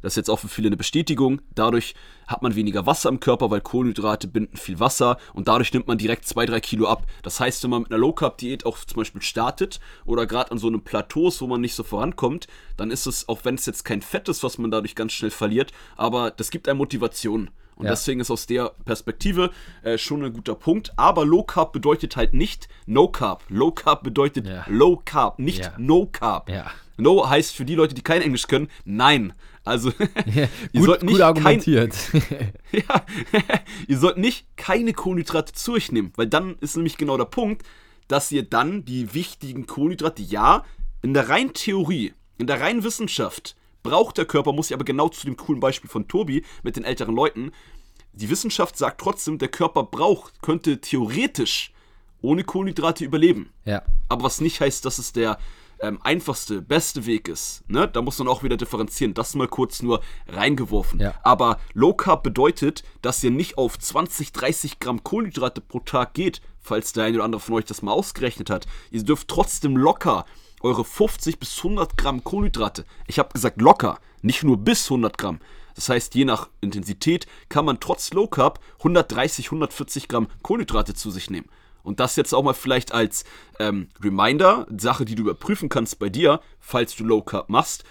das 0.06 0.14
ist 0.14 0.18
jetzt 0.18 0.30
auch 0.30 0.38
für 0.38 0.48
viele 0.50 0.68
eine 0.68 0.78
Bestätigung. 0.78 1.42
Dadurch 1.56 1.96
hat 2.28 2.44
man 2.44 2.54
weniger 2.54 2.86
Wasser 2.86 3.10
im 3.10 3.20
Körper, 3.20 3.50
weil 3.50 3.62
Kohlenhydrate 3.62 4.28
binden 4.28 4.56
viel 4.56 4.80
Wasser 4.80 5.18
und 5.34 5.48
dadurch 5.48 5.74
nimmt 5.74 5.88
man 5.88 5.98
direkt 5.98 6.26
2-3 6.26 6.60
Kilo 6.60 6.88
ab. 6.88 7.08
Das 7.24 7.40
heißt, 7.40 7.64
wenn 7.64 7.72
man 7.72 7.82
mit 7.82 7.92
einer 7.92 7.98
Low-Carb-Diät 7.98 8.68
auch 8.68 8.78
zum 8.78 8.98
Beispiel 8.98 9.24
startet 9.24 9.80
oder 10.06 10.28
gerade 10.28 10.52
an 10.52 10.60
so 10.60 10.68
einem 10.68 10.84
Plateau 10.84 11.30
ist, 11.30 11.42
wo 11.42 11.48
man 11.48 11.60
nicht 11.60 11.74
so 11.74 11.82
vorankommt, 11.82 12.46
dann 12.78 12.92
ist 12.92 13.08
es, 13.08 13.28
auch 13.28 13.46
wenn 13.46 13.56
es 13.56 13.66
jetzt 13.66 13.84
kein 13.84 14.04
Fett 14.04 14.30
ist, 14.30 14.44
was 14.44 14.60
man 14.60 14.70
dadurch 14.70 14.94
ganz 14.94 15.12
schnell 15.12 15.32
verliert, 15.32 15.72
aber 15.96 16.30
das 16.30 16.52
gibt 16.52 16.70
einem 16.70 16.78
Motivation. 16.78 17.50
Und 17.76 17.86
ja. 17.86 17.92
deswegen 17.92 18.22
ist 18.22 18.32
aus 18.32 18.46
der 18.46 18.72
Perspektive 18.86 19.52
äh, 19.84 19.98
schon 19.98 20.24
ein 20.24 20.34
guter 20.34 20.56
Punkt. 20.56 20.94
Aber 20.96 21.26
Low 21.26 21.44
Carb 21.44 21.74
bedeutet 21.74 22.16
halt 22.16 22.34
nicht 22.34 22.68
No 22.86 23.08
Carb. 23.08 23.44
Low 23.50 23.72
Carb 23.72 24.04
bedeutet 24.04 24.48
ja. 24.48 24.66
Low 24.68 25.02
Carb, 25.04 25.40
nicht 25.40 25.66
ja. 25.66 25.74
No 25.78 26.06
Carb. 26.06 26.50
No 26.98 27.30
heißt 27.30 27.56
für 27.56 27.66
die 27.66 27.76
Leute, 27.76 27.94
die 27.94 28.02
kein 28.02 28.22
Englisch 28.22 28.48
können, 28.48 28.70
nein. 28.86 29.34
Also, 29.66 29.90
ihr 30.26 30.48
gut, 30.74 30.86
sollt 30.86 31.04
nicht 31.04 31.14
gut 31.14 31.22
argumentiert. 31.22 31.96
Kein, 32.12 32.54
ja, 32.72 33.06
ihr 33.88 33.98
sollt 33.98 34.18
nicht 34.18 34.46
keine 34.56 34.94
Kohlenhydrate 34.94 35.54
zu 35.54 35.74
euch 35.74 35.92
nehmen, 35.92 36.14
weil 36.16 36.28
dann 36.28 36.56
ist 36.62 36.76
nämlich 36.76 36.98
genau 36.98 37.18
der 37.18 37.26
Punkt, 37.26 37.64
dass 38.08 38.32
ihr 38.32 38.44
dann 38.44 38.86
die 38.86 39.14
wichtigen 39.14 39.66
Kohlenhydrate, 39.66 40.22
ja, 40.22 40.64
in 41.02 41.14
der 41.14 41.30
reinen 41.30 41.54
Theorie, 41.54 42.14
in 42.38 42.48
der 42.48 42.62
reinen 42.62 42.84
Wissenschaft, 42.84 43.56
braucht 43.86 44.18
der 44.18 44.26
Körper, 44.26 44.52
muss 44.52 44.70
ich 44.70 44.74
aber 44.74 44.84
genau 44.84 45.08
zu 45.10 45.26
dem 45.26 45.38
coolen 45.38 45.62
Beispiel 45.62 45.90
von 45.90 46.08
Tobi 46.08 46.44
mit 46.64 46.76
den 46.76 46.84
älteren 46.84 47.16
Leuten, 47.16 47.52
die 48.14 48.30
Wissenschaft 48.30 48.78
sagt 48.78 49.00
trotzdem, 49.00 49.38
der 49.38 49.50
Körper 49.50 49.84
braucht, 49.84 50.42
könnte 50.42 50.82
theoretisch 50.82 51.72
ohne 52.22 52.44
Kohlenhydrate 52.44 53.06
überleben. 53.06 53.52
Ja. 53.64 53.84
Aber 54.10 54.24
was 54.24 54.42
nicht 54.42 54.60
heißt, 54.60 54.84
dass 54.86 54.98
es 54.98 55.14
der 55.14 55.38
ähm, 55.82 56.00
einfachste, 56.02 56.62
beste 56.62 57.06
Weg 57.06 57.28
ist. 57.28 57.64
Ne? 57.70 57.88
Da 57.88 58.02
muss 58.02 58.18
man 58.18 58.28
auch 58.28 58.42
wieder 58.42 58.58
differenzieren. 58.58 59.14
Das 59.14 59.36
mal 59.36 59.48
kurz 59.48 59.82
nur 59.82 60.02
reingeworfen. 60.28 61.00
Ja. 61.00 61.14
Aber 61.24 61.60
Low 61.74 61.94
Carb 61.94 62.24
bedeutet, 62.24 62.84
dass 63.02 63.24
ihr 63.24 63.32
nicht 63.32 63.58
auf 63.58 63.78
20, 63.78 64.32
30 64.32 64.80
Gramm 64.80 65.04
Kohlenhydrate 65.04 65.62
pro 65.62 65.80
Tag 65.82 66.14
geht, 66.14 66.42
falls 66.62 66.94
der 66.94 67.04
eine 67.04 67.18
oder 67.18 67.26
andere 67.26 67.42
von 67.42 67.56
euch 67.56 67.66
das 67.66 67.82
mal 67.82 67.92
ausgerechnet 67.92 68.50
hat. 68.50 68.66
Ihr 68.90 69.04
dürft 69.04 69.28
trotzdem 69.28 69.78
locker 69.78 70.26
eure 70.66 70.84
50 70.84 71.40
bis 71.40 71.58
100 71.58 71.98
Gramm 71.98 72.24
Kohlenhydrate. 72.24 72.86
Ich 73.08 73.20
habe 73.20 73.32
gesagt 73.34 73.62
locker, 73.62 74.00
nicht 74.22 74.44
nur 74.44 74.58
bis 74.58 74.86
100 74.86 75.18
Gramm. 75.18 75.40
Das 75.76 75.90
heißt, 75.90 76.16
je 76.16 76.26
nach 76.26 76.50
Intensität 76.62 77.28
kann 77.50 77.66
man 77.66 77.80
trotz 77.80 78.12
Low 78.14 78.28
Carb 78.28 78.60
130, 78.80 79.48
140 79.48 80.08
Gramm 80.08 80.28
Kohlenhydrate 80.42 80.94
zu 80.94 81.12
sich 81.12 81.30
nehmen. 81.30 81.48
Und 81.84 82.00
das 82.00 82.16
jetzt 82.16 82.34
auch 82.34 82.44
mal 82.44 82.54
vielleicht 82.54 82.94
als 82.94 83.26
ähm, 83.60 83.90
Reminder, 84.04 84.66
Sache, 84.76 85.06
die 85.06 85.14
du 85.14 85.22
überprüfen 85.24 85.70
kannst 85.70 86.00
bei 86.00 86.10
dir, 86.10 86.40
falls 86.60 86.96
du 86.96 87.04
Low 87.04 87.22
Carb 87.22 87.50
machst. 87.50 87.84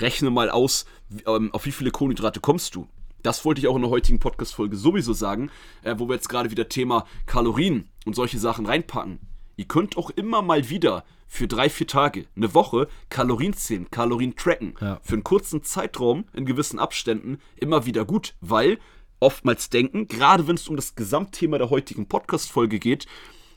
Rechne 0.00 0.30
mal 0.30 0.48
aus, 0.48 0.86
ähm, 1.26 1.52
auf 1.52 1.66
wie 1.66 1.72
viele 1.72 1.90
Kohlenhydrate 1.90 2.40
kommst 2.40 2.74
du. 2.74 2.88
Das 3.22 3.44
wollte 3.44 3.60
ich 3.60 3.68
auch 3.68 3.76
in 3.76 3.82
der 3.82 3.90
heutigen 3.90 4.18
Podcast-Folge 4.18 4.76
sowieso 4.76 5.12
sagen, 5.12 5.50
äh, 5.82 5.94
wo 5.98 6.08
wir 6.08 6.14
jetzt 6.14 6.28
gerade 6.28 6.50
wieder 6.50 6.68
Thema 6.68 7.06
Kalorien 7.26 7.90
und 8.06 8.14
solche 8.14 8.38
Sachen 8.38 8.64
reinpacken. 8.64 9.18
Ihr 9.56 9.66
könnt 9.66 9.96
auch 9.96 10.10
immer 10.10 10.42
mal 10.42 10.68
wieder 10.68 11.04
für 11.26 11.48
drei, 11.48 11.68
vier 11.68 11.86
Tage, 11.86 12.26
eine 12.36 12.54
Woche 12.54 12.88
Kalorien 13.08 13.54
zählen, 13.54 13.90
Kalorien 13.90 14.36
tracken. 14.36 14.74
Ja. 14.80 15.00
Für 15.02 15.14
einen 15.14 15.24
kurzen 15.24 15.62
Zeitraum 15.62 16.24
in 16.32 16.46
gewissen 16.46 16.78
Abständen 16.78 17.38
immer 17.56 17.86
wieder 17.86 18.04
gut, 18.04 18.34
weil 18.40 18.78
oftmals 19.20 19.70
denken, 19.70 20.06
gerade 20.06 20.46
wenn 20.46 20.56
es 20.56 20.68
um 20.68 20.76
das 20.76 20.94
Gesamtthema 20.94 21.58
der 21.58 21.70
heutigen 21.70 22.06
Podcast-Folge 22.06 22.78
geht, 22.78 23.06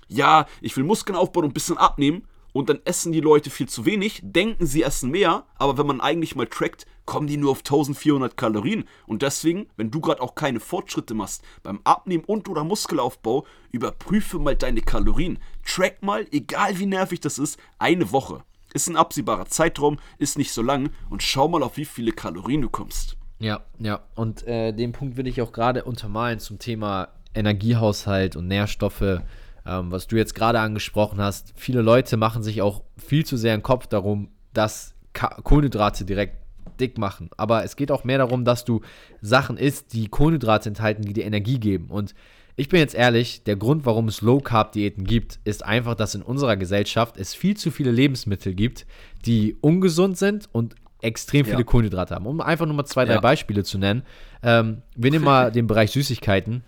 ja, 0.07 0.47
ich 0.61 0.75
will 0.77 0.85
Muskeln 0.85 1.17
aufbauen 1.17 1.45
und 1.45 1.51
ein 1.51 1.53
bisschen 1.53 1.77
abnehmen 1.77 2.27
und 2.57 2.69
dann 2.69 2.79
essen 2.85 3.11
die 3.11 3.21
Leute 3.21 3.51
viel 3.51 3.69
zu 3.69 3.85
wenig, 3.85 4.19
denken 4.23 4.65
sie 4.65 4.81
essen 4.81 5.11
mehr, 5.11 5.45
aber 5.59 5.77
wenn 5.77 5.85
man 5.85 6.01
eigentlich 6.01 6.35
mal 6.35 6.47
trackt, 6.47 6.87
kommen 7.05 7.27
die 7.27 7.37
nur 7.37 7.51
auf 7.51 7.59
1400 7.59 8.35
Kalorien. 8.35 8.85
Und 9.05 9.21
deswegen, 9.21 9.67
wenn 9.77 9.91
du 9.91 10.01
gerade 10.01 10.23
auch 10.23 10.33
keine 10.33 10.59
Fortschritte 10.59 11.13
machst 11.13 11.43
beim 11.61 11.81
Abnehmen 11.83 12.23
und 12.23 12.49
oder 12.49 12.63
Muskelaufbau, 12.63 13.45
überprüfe 13.71 14.39
mal 14.39 14.55
deine 14.55 14.81
Kalorien. 14.81 15.37
Track 15.63 16.01
mal, 16.01 16.25
egal 16.31 16.79
wie 16.79 16.87
nervig 16.87 17.19
das 17.19 17.37
ist, 17.37 17.59
eine 17.77 18.11
Woche. 18.11 18.43
Ist 18.73 18.89
ein 18.89 18.97
absehbarer 18.97 19.45
Zeitraum, 19.45 19.99
ist 20.17 20.39
nicht 20.39 20.51
so 20.51 20.63
lang 20.63 20.89
und 21.11 21.21
schau 21.21 21.47
mal, 21.47 21.61
auf 21.61 21.77
wie 21.77 21.85
viele 21.85 22.11
Kalorien 22.11 22.63
du 22.63 22.69
kommst. 22.69 23.17
Ja, 23.37 23.65
ja. 23.77 24.01
Und 24.15 24.47
äh, 24.47 24.71
den 24.71 24.93
Punkt 24.93 25.15
will 25.15 25.27
ich 25.27 25.43
auch 25.43 25.51
gerade 25.51 25.83
untermalen 25.83 26.39
zum 26.39 26.57
Thema 26.57 27.09
Energiehaushalt 27.35 28.35
und 28.35 28.47
Nährstoffe 28.47 29.21
ähm, 29.67 29.91
was 29.91 30.07
du 30.07 30.15
jetzt 30.15 30.35
gerade 30.35 30.59
angesprochen 30.59 31.19
hast, 31.19 31.53
viele 31.55 31.81
Leute 31.81 32.17
machen 32.17 32.43
sich 32.43 32.61
auch 32.61 32.83
viel 32.97 33.25
zu 33.25 33.37
sehr 33.37 33.53
im 33.53 33.63
Kopf 33.63 33.87
darum, 33.87 34.29
dass 34.53 34.95
Kohlenhydrate 35.13 36.05
direkt 36.05 36.37
dick 36.79 36.97
machen. 36.97 37.29
Aber 37.37 37.63
es 37.63 37.75
geht 37.75 37.91
auch 37.91 38.03
mehr 38.03 38.19
darum, 38.19 38.45
dass 38.45 38.65
du 38.65 38.81
Sachen 39.21 39.57
isst, 39.57 39.93
die 39.93 40.07
Kohlenhydrate 40.07 40.69
enthalten, 40.69 41.03
die 41.03 41.13
dir 41.13 41.25
Energie 41.25 41.59
geben. 41.59 41.87
Und 41.89 42.13
ich 42.55 42.69
bin 42.69 42.79
jetzt 42.79 42.95
ehrlich, 42.95 43.43
der 43.43 43.55
Grund, 43.55 43.85
warum 43.85 44.07
es 44.07 44.21
Low-Carb-Diäten 44.21 45.03
gibt, 45.03 45.39
ist 45.43 45.63
einfach, 45.63 45.95
dass 45.95 46.15
in 46.15 46.23
unserer 46.23 46.57
Gesellschaft 46.57 47.17
es 47.17 47.35
viel 47.35 47.55
zu 47.57 47.71
viele 47.71 47.91
Lebensmittel 47.91 48.53
gibt, 48.53 48.85
die 49.25 49.55
ungesund 49.61 50.17
sind 50.17 50.49
und 50.51 50.75
extrem 51.01 51.45
viele 51.45 51.59
ja. 51.59 51.63
Kohlenhydrate 51.63 52.15
haben. 52.15 52.25
Um 52.25 52.41
einfach 52.41 52.65
nur 52.65 52.75
mal 52.75 52.85
zwei, 52.85 53.05
drei 53.05 53.15
ja. 53.15 53.19
Beispiele 53.19 53.63
zu 53.63 53.77
nennen. 53.77 54.03
Ähm, 54.41 54.81
wir 54.95 55.11
nehmen 55.11 55.25
mal 55.25 55.51
den 55.51 55.67
Bereich 55.67 55.91
Süßigkeiten. 55.91 56.63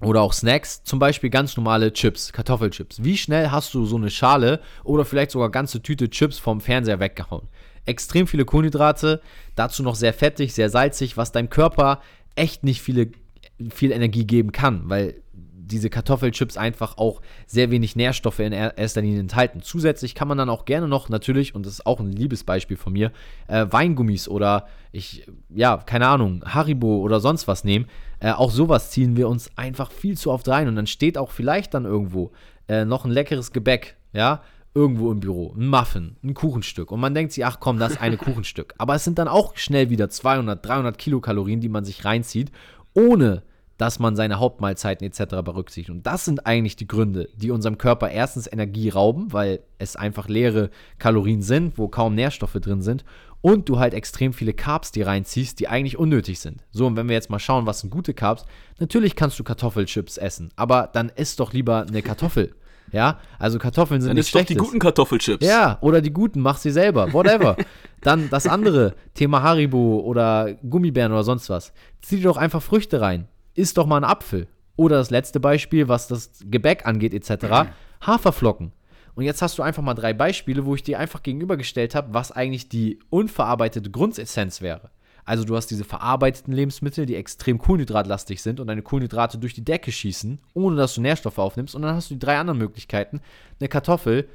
Oder 0.00 0.22
auch 0.22 0.32
Snacks, 0.32 0.84
zum 0.84 0.98
Beispiel 0.98 1.28
ganz 1.28 1.56
normale 1.56 1.92
Chips, 1.92 2.32
Kartoffelchips. 2.32 3.02
Wie 3.02 3.16
schnell 3.16 3.50
hast 3.50 3.74
du 3.74 3.84
so 3.84 3.96
eine 3.96 4.10
Schale 4.10 4.60
oder 4.84 5.04
vielleicht 5.04 5.32
sogar 5.32 5.50
ganze 5.50 5.82
Tüte 5.82 6.08
Chips 6.08 6.38
vom 6.38 6.60
Fernseher 6.60 7.00
weggehauen? 7.00 7.48
Extrem 7.84 8.26
viele 8.26 8.44
Kohlenhydrate, 8.44 9.20
dazu 9.56 9.82
noch 9.82 9.96
sehr 9.96 10.12
fettig, 10.12 10.54
sehr 10.54 10.70
salzig, 10.70 11.16
was 11.16 11.32
deinem 11.32 11.50
Körper 11.50 12.00
echt 12.36 12.62
nicht 12.62 12.80
viele, 12.80 13.10
viel 13.70 13.90
Energie 13.90 14.24
geben 14.24 14.52
kann, 14.52 14.82
weil 14.84 15.20
diese 15.68 15.90
Kartoffelchips 15.90 16.56
einfach 16.56 16.98
auch 16.98 17.20
sehr 17.46 17.70
wenig 17.70 17.96
Nährstoffe 17.96 18.40
in 18.40 18.52
erster 18.52 19.02
Linie 19.02 19.20
enthalten. 19.20 19.62
Zusätzlich 19.62 20.14
kann 20.14 20.28
man 20.28 20.38
dann 20.38 20.50
auch 20.50 20.64
gerne 20.64 20.88
noch 20.88 21.08
natürlich, 21.08 21.54
und 21.54 21.66
das 21.66 21.74
ist 21.74 21.86
auch 21.86 22.00
ein 22.00 22.10
Liebesbeispiel 22.10 22.76
von 22.76 22.92
mir, 22.92 23.12
äh, 23.46 23.66
Weingummis 23.70 24.28
oder 24.28 24.66
ich, 24.92 25.26
ja, 25.50 25.76
keine 25.76 26.08
Ahnung, 26.08 26.42
Haribo 26.44 26.98
oder 26.98 27.20
sonst 27.20 27.46
was 27.46 27.64
nehmen. 27.64 27.86
Äh, 28.20 28.32
auch 28.32 28.50
sowas 28.50 28.90
ziehen 28.90 29.16
wir 29.16 29.28
uns 29.28 29.50
einfach 29.56 29.92
viel 29.92 30.16
zu 30.16 30.32
oft 30.32 30.48
rein 30.48 30.68
und 30.68 30.76
dann 30.76 30.86
steht 30.86 31.16
auch 31.18 31.30
vielleicht 31.30 31.74
dann 31.74 31.84
irgendwo 31.84 32.32
äh, 32.68 32.84
noch 32.84 33.04
ein 33.04 33.10
leckeres 33.10 33.52
Gebäck, 33.52 33.96
ja, 34.12 34.42
irgendwo 34.74 35.10
im 35.10 35.20
Büro, 35.20 35.54
ein 35.56 35.66
Muffin, 35.66 36.16
ein 36.22 36.34
Kuchenstück 36.34 36.90
und 36.90 37.00
man 37.00 37.14
denkt 37.14 37.32
sich, 37.32 37.44
ach 37.44 37.58
komm, 37.60 37.78
das 37.78 37.92
ist 37.92 38.00
eine 38.00 38.16
Kuchenstück. 38.18 38.74
Aber 38.78 38.94
es 38.94 39.04
sind 39.04 39.18
dann 39.18 39.28
auch 39.28 39.56
schnell 39.56 39.90
wieder 39.90 40.08
200, 40.08 40.64
300 40.64 40.98
Kilokalorien, 40.98 41.60
die 41.60 41.68
man 41.68 41.84
sich 41.84 42.04
reinzieht, 42.04 42.50
ohne 42.94 43.42
dass 43.78 43.98
man 44.00 44.16
seine 44.16 44.38
Hauptmahlzeiten 44.38 45.06
etc. 45.06 45.36
berücksichtigt. 45.42 45.90
Und 45.90 46.06
das 46.06 46.24
sind 46.24 46.46
eigentlich 46.46 46.76
die 46.76 46.88
Gründe, 46.88 47.28
die 47.36 47.50
unserem 47.50 47.78
Körper 47.78 48.10
erstens 48.10 48.52
Energie 48.52 48.90
rauben, 48.90 49.32
weil 49.32 49.60
es 49.78 49.96
einfach 49.96 50.28
leere 50.28 50.70
Kalorien 50.98 51.40
sind, 51.42 51.78
wo 51.78 51.88
kaum 51.88 52.14
Nährstoffe 52.14 52.54
drin 52.60 52.82
sind. 52.82 53.04
Und 53.40 53.68
du 53.68 53.78
halt 53.78 53.94
extrem 53.94 54.32
viele 54.32 54.52
Carbs 54.52 54.90
die 54.90 55.02
reinziehst, 55.02 55.60
die 55.60 55.68
eigentlich 55.68 55.96
unnötig 55.96 56.40
sind. 56.40 56.64
So, 56.72 56.86
und 56.88 56.96
wenn 56.96 57.08
wir 57.08 57.14
jetzt 57.14 57.30
mal 57.30 57.38
schauen, 57.38 57.66
was 57.66 57.80
sind 57.80 57.90
gute 57.90 58.12
Carbs, 58.12 58.44
natürlich 58.80 59.14
kannst 59.14 59.38
du 59.38 59.44
Kartoffelchips 59.44 60.18
essen, 60.18 60.50
aber 60.56 60.90
dann 60.92 61.08
isst 61.14 61.38
doch 61.38 61.52
lieber 61.52 61.86
eine 61.88 62.02
Kartoffel. 62.02 62.54
Ja, 62.90 63.18
also 63.38 63.58
Kartoffeln 63.58 64.00
sind 64.00 64.08
Dann 64.08 64.16
nicht 64.16 64.30
schlecht. 64.30 64.48
die 64.48 64.54
guten 64.54 64.78
Kartoffelchips. 64.78 65.44
Ja, 65.44 65.76
oder 65.82 66.00
die 66.00 66.10
guten, 66.10 66.40
mach 66.40 66.56
sie 66.56 66.70
selber, 66.70 67.12
whatever. 67.12 67.54
Dann 68.00 68.30
das 68.30 68.46
andere, 68.46 68.94
Thema 69.12 69.42
Haribo 69.42 70.00
oder 70.00 70.54
Gummibären 70.66 71.12
oder 71.12 71.22
sonst 71.22 71.50
was. 71.50 71.74
Zieh 72.00 72.16
dir 72.16 72.22
doch 72.22 72.38
einfach 72.38 72.62
Früchte 72.62 73.02
rein. 73.02 73.28
Iss 73.58 73.74
doch 73.74 73.86
mal 73.86 73.96
einen 73.96 74.04
Apfel. 74.04 74.46
Oder 74.76 74.96
das 74.96 75.10
letzte 75.10 75.40
Beispiel, 75.40 75.88
was 75.88 76.06
das 76.06 76.44
Gebäck 76.44 76.86
angeht, 76.86 77.12
etc. 77.12 77.70
Haferflocken. 78.00 78.72
Und 79.16 79.24
jetzt 79.24 79.42
hast 79.42 79.58
du 79.58 79.62
einfach 79.64 79.82
mal 79.82 79.94
drei 79.94 80.12
Beispiele, 80.12 80.64
wo 80.64 80.76
ich 80.76 80.84
dir 80.84 81.00
einfach 81.00 81.24
gegenübergestellt 81.24 81.96
habe, 81.96 82.14
was 82.14 82.30
eigentlich 82.30 82.68
die 82.68 83.00
unverarbeitete 83.10 83.90
Grundessenz 83.90 84.62
wäre. 84.62 84.92
Also 85.24 85.44
du 85.44 85.56
hast 85.56 85.66
diese 85.66 85.82
verarbeiteten 85.82 86.54
Lebensmittel, 86.54 87.04
die 87.04 87.16
extrem 87.16 87.58
kohlenhydratlastig 87.58 88.40
sind 88.40 88.60
und 88.60 88.68
deine 88.68 88.82
Kohlenhydrate 88.82 89.38
durch 89.38 89.54
die 89.54 89.64
Decke 89.64 89.90
schießen, 89.90 90.38
ohne 90.54 90.76
dass 90.76 90.94
du 90.94 91.00
Nährstoffe 91.00 91.38
aufnimmst. 91.38 91.74
Und 91.74 91.82
dann 91.82 91.96
hast 91.96 92.10
du 92.10 92.14
die 92.14 92.20
drei 92.20 92.38
anderen 92.38 92.58
Möglichkeiten. 92.58 93.20
Eine 93.58 93.68
Kartoffel, 93.68 94.28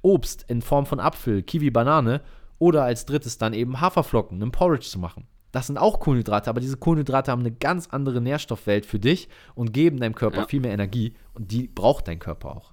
Obst 0.00 0.44
in 0.48 0.62
Form 0.62 0.86
von 0.86 1.00
Apfel, 1.00 1.42
Kiwi, 1.42 1.70
Banane 1.70 2.20
oder 2.60 2.84
als 2.84 3.04
drittes 3.04 3.36
dann 3.36 3.52
eben 3.52 3.80
Haferflocken, 3.80 4.40
einen 4.40 4.52
Porridge 4.52 4.86
zu 4.86 5.00
machen. 5.00 5.26
Das 5.52 5.66
sind 5.66 5.78
auch 5.78 5.98
Kohlenhydrate, 6.00 6.48
aber 6.48 6.60
diese 6.60 6.76
Kohlenhydrate 6.76 7.30
haben 7.32 7.40
eine 7.40 7.50
ganz 7.52 7.88
andere 7.90 8.20
Nährstoffwelt 8.20 8.86
für 8.86 8.98
dich 8.98 9.28
und 9.54 9.72
geben 9.72 9.98
deinem 9.98 10.14
Körper 10.14 10.38
Ja. 10.42 10.46
viel 10.46 10.60
mehr 10.60 10.72
Energie 10.72 11.14
und 11.34 11.50
die 11.50 11.66
braucht 11.68 12.06
dein 12.08 12.18
Körper 12.18 12.56
auch. 12.56 12.72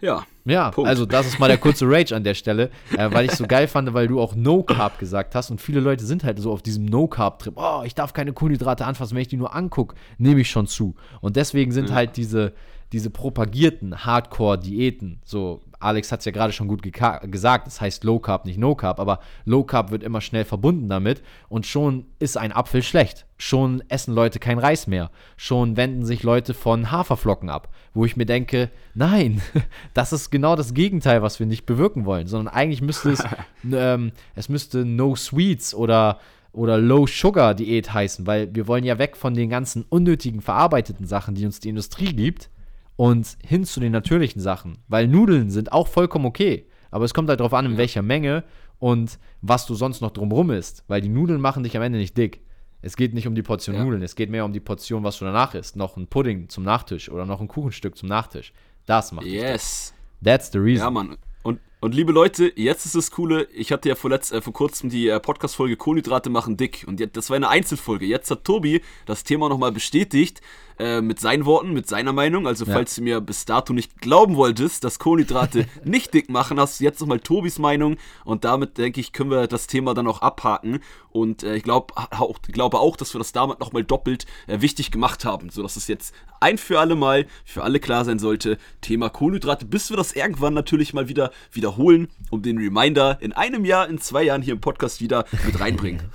Ja. 0.00 0.24
Ja, 0.44 0.72
Punkt. 0.72 0.88
also 0.88 1.06
das 1.06 1.26
ist 1.28 1.38
mal 1.38 1.46
der 1.46 1.58
kurze 1.58 1.86
Rage 1.88 2.16
an 2.16 2.24
der 2.24 2.34
Stelle, 2.34 2.70
äh, 2.96 3.08
weil 3.12 3.26
ich 3.26 3.32
so 3.32 3.46
geil 3.46 3.68
fand, 3.68 3.94
weil 3.94 4.08
du 4.08 4.20
auch 4.20 4.34
No 4.34 4.64
Carb 4.64 4.98
gesagt 4.98 5.36
hast 5.36 5.50
und 5.52 5.60
viele 5.60 5.78
Leute 5.78 6.04
sind 6.04 6.24
halt 6.24 6.40
so 6.40 6.50
auf 6.50 6.60
diesem 6.62 6.84
No 6.86 7.06
Carb 7.06 7.38
Trip. 7.38 7.54
Oh, 7.56 7.82
ich 7.84 7.94
darf 7.94 8.12
keine 8.12 8.32
Kohlenhydrate 8.32 8.84
anfassen, 8.84 9.14
wenn 9.14 9.22
ich 9.22 9.28
die 9.28 9.36
nur 9.36 9.54
angucke, 9.54 9.94
nehme 10.18 10.40
ich 10.40 10.50
schon 10.50 10.66
zu. 10.66 10.96
Und 11.20 11.36
deswegen 11.36 11.70
sind 11.70 11.92
halt 11.92 12.16
diese 12.16 12.52
diese 12.92 13.08
propagierten 13.08 14.04
Hardcore 14.04 14.58
Diäten, 14.58 15.20
so 15.24 15.62
Alex 15.82 16.12
hat 16.12 16.20
es 16.20 16.24
ja 16.24 16.32
gerade 16.32 16.52
schon 16.52 16.68
gut 16.68 16.82
gesagt, 16.82 17.66
das 17.66 17.80
heißt 17.80 18.04
Low 18.04 18.18
Carb, 18.18 18.44
nicht 18.44 18.58
No 18.58 18.74
Carb, 18.74 19.00
aber 19.00 19.20
Low 19.44 19.64
Carb 19.64 19.90
wird 19.90 20.02
immer 20.02 20.20
schnell 20.20 20.44
verbunden 20.44 20.88
damit 20.88 21.22
und 21.48 21.66
schon 21.66 22.06
ist 22.18 22.36
ein 22.36 22.52
Apfel 22.52 22.82
schlecht. 22.82 23.26
Schon 23.38 23.82
essen 23.88 24.14
Leute 24.14 24.38
kein 24.38 24.58
Reis 24.58 24.86
mehr. 24.86 25.10
Schon 25.36 25.76
wenden 25.76 26.04
sich 26.04 26.22
Leute 26.22 26.54
von 26.54 26.92
Haferflocken 26.92 27.50
ab, 27.50 27.68
wo 27.92 28.04
ich 28.04 28.16
mir 28.16 28.26
denke, 28.26 28.70
nein, 28.94 29.42
das 29.94 30.12
ist 30.12 30.30
genau 30.30 30.56
das 30.56 30.74
Gegenteil, 30.74 31.22
was 31.22 31.40
wir 31.40 31.46
nicht 31.46 31.66
bewirken 31.66 32.04
wollen, 32.04 32.26
sondern 32.26 32.54
eigentlich 32.54 32.82
müsste 32.82 33.10
es, 33.10 33.24
ähm, 33.72 34.12
es 34.34 34.48
müsste 34.48 34.84
No 34.84 35.16
Sweets 35.16 35.74
oder 35.74 36.18
oder 36.54 36.76
Low 36.76 37.06
Sugar 37.06 37.54
Diät 37.54 37.94
heißen, 37.94 38.26
weil 38.26 38.54
wir 38.54 38.66
wollen 38.66 38.84
ja 38.84 38.98
weg 38.98 39.16
von 39.16 39.32
den 39.32 39.48
ganzen 39.48 39.86
unnötigen 39.88 40.42
verarbeiteten 40.42 41.06
Sachen, 41.06 41.34
die 41.34 41.46
uns 41.46 41.60
die 41.60 41.70
Industrie 41.70 42.12
gibt 42.14 42.50
und 42.96 43.36
hin 43.44 43.64
zu 43.64 43.80
den 43.80 43.92
natürlichen 43.92 44.40
Sachen, 44.40 44.78
weil 44.88 45.08
Nudeln 45.08 45.50
sind 45.50 45.72
auch 45.72 45.88
vollkommen 45.88 46.26
okay, 46.26 46.66
aber 46.90 47.04
es 47.04 47.14
kommt 47.14 47.28
halt 47.28 47.40
darauf 47.40 47.54
an, 47.54 47.66
in 47.66 47.76
welcher 47.76 48.02
Menge 48.02 48.44
und 48.78 49.18
was 49.40 49.66
du 49.66 49.74
sonst 49.74 50.00
noch 50.00 50.10
drumrum 50.10 50.50
isst, 50.50 50.84
weil 50.88 51.00
die 51.00 51.08
Nudeln 51.08 51.40
machen 51.40 51.62
dich 51.62 51.76
am 51.76 51.82
Ende 51.82 51.98
nicht 51.98 52.16
dick. 52.16 52.42
Es 52.82 52.96
geht 52.96 53.14
nicht 53.14 53.28
um 53.28 53.34
die 53.34 53.42
Portion 53.42 53.76
Ja. 53.76 53.84
Nudeln, 53.84 54.02
es 54.02 54.16
geht 54.16 54.28
mehr 54.28 54.44
um 54.44 54.52
die 54.52 54.60
Portion, 54.60 55.04
was 55.04 55.18
du 55.18 55.24
danach 55.24 55.54
isst. 55.54 55.76
Noch 55.76 55.96
ein 55.96 56.08
Pudding 56.08 56.48
zum 56.48 56.64
Nachtisch 56.64 57.08
oder 57.10 57.24
noch 57.24 57.40
ein 57.40 57.48
Kuchenstück 57.48 57.96
zum 57.96 58.08
Nachtisch. 58.08 58.52
Das 58.86 59.12
macht 59.12 59.24
dich 59.24 59.34
dick. 59.34 59.42
Yes. 59.42 59.94
That's 60.22 60.50
the 60.50 60.58
reason. 60.58 60.84
Ja, 60.84 60.90
Mann. 60.90 61.16
Und, 61.44 61.60
und 61.80 61.94
liebe 61.94 62.12
Leute, 62.12 62.52
jetzt 62.56 62.86
ist 62.86 62.94
das 62.94 63.10
Coole, 63.10 63.44
ich 63.52 63.72
hatte 63.72 63.88
ja 63.88 63.94
vorletzt, 63.94 64.32
äh, 64.32 64.40
vor 64.40 64.52
kurzem 64.52 64.90
die 64.90 65.08
äh, 65.08 65.18
Podcast-Folge 65.18 65.76
Kohlenhydrate 65.76 66.30
machen 66.30 66.56
dick. 66.56 66.84
Und 66.86 67.00
jetzt, 67.00 67.16
das 67.16 67.30
war 67.30 67.36
eine 67.36 67.48
Einzelfolge. 67.48 68.06
Jetzt 68.06 68.30
hat 68.30 68.44
Tobi 68.44 68.82
das 69.06 69.24
Thema 69.24 69.48
nochmal 69.48 69.72
bestätigt, 69.72 70.40
äh, 70.82 71.00
mit 71.00 71.20
seinen 71.20 71.44
Worten, 71.44 71.72
mit 71.72 71.88
seiner 71.88 72.12
Meinung. 72.12 72.48
Also, 72.48 72.64
Ja. 72.64 72.72
falls 72.72 72.96
du 72.96 73.02
mir 73.02 73.20
bis 73.20 73.44
dato 73.44 73.72
nicht 73.72 74.00
glauben 74.00 74.34
wolltest, 74.34 74.82
dass 74.82 74.98
Kohlenhydrate 74.98 75.66
nicht 75.84 76.12
dick 76.12 76.28
machen, 76.28 76.58
hast 76.58 76.80
du 76.80 76.84
jetzt 76.84 77.00
nochmal 77.00 77.20
Tobis 77.20 77.60
Meinung. 77.60 77.96
Und 78.24 78.44
damit, 78.44 78.78
denke 78.78 79.00
ich, 79.00 79.12
können 79.12 79.30
wir 79.30 79.46
das 79.46 79.68
Thema 79.68 79.94
dann 79.94 80.08
auch 80.08 80.22
abhaken. 80.22 80.80
Und 81.10 81.44
äh, 81.44 81.54
ich 81.54 81.62
glaub, 81.62 81.92
auch, 82.18 82.40
glaube 82.42 82.80
auch, 82.80 82.96
dass 82.96 83.14
wir 83.14 83.18
das 83.18 83.32
damit 83.32 83.60
nochmal 83.60 83.84
doppelt 83.84 84.26
äh, 84.48 84.60
wichtig 84.60 84.90
gemacht 84.90 85.24
haben, 85.24 85.50
sodass 85.50 85.76
es 85.76 85.86
jetzt 85.86 86.14
ein 86.40 86.58
für 86.58 86.80
alle 86.80 86.96
Mal 86.96 87.26
für 87.44 87.62
alle 87.62 87.78
klar 87.78 88.04
sein 88.04 88.18
sollte, 88.18 88.58
Thema 88.80 89.08
Kohlenhydrate, 89.08 89.66
bis 89.66 89.90
wir 89.90 89.96
das 89.96 90.12
irgendwann 90.12 90.54
natürlich 90.54 90.94
mal 90.94 91.06
wieder 91.08 91.30
wiederholen, 91.52 92.08
um 92.32 92.42
den 92.42 92.56
Reminder 92.58 93.18
in 93.20 93.32
einem 93.32 93.64
Jahr, 93.64 93.88
in 93.88 93.98
zwei 93.98 94.22
Jahren 94.22 94.40
hier 94.40 94.54
im 94.54 94.60
Podcast 94.60 95.00
wieder 95.00 95.24
mit 95.46 95.60
reinbringen. 95.60 96.02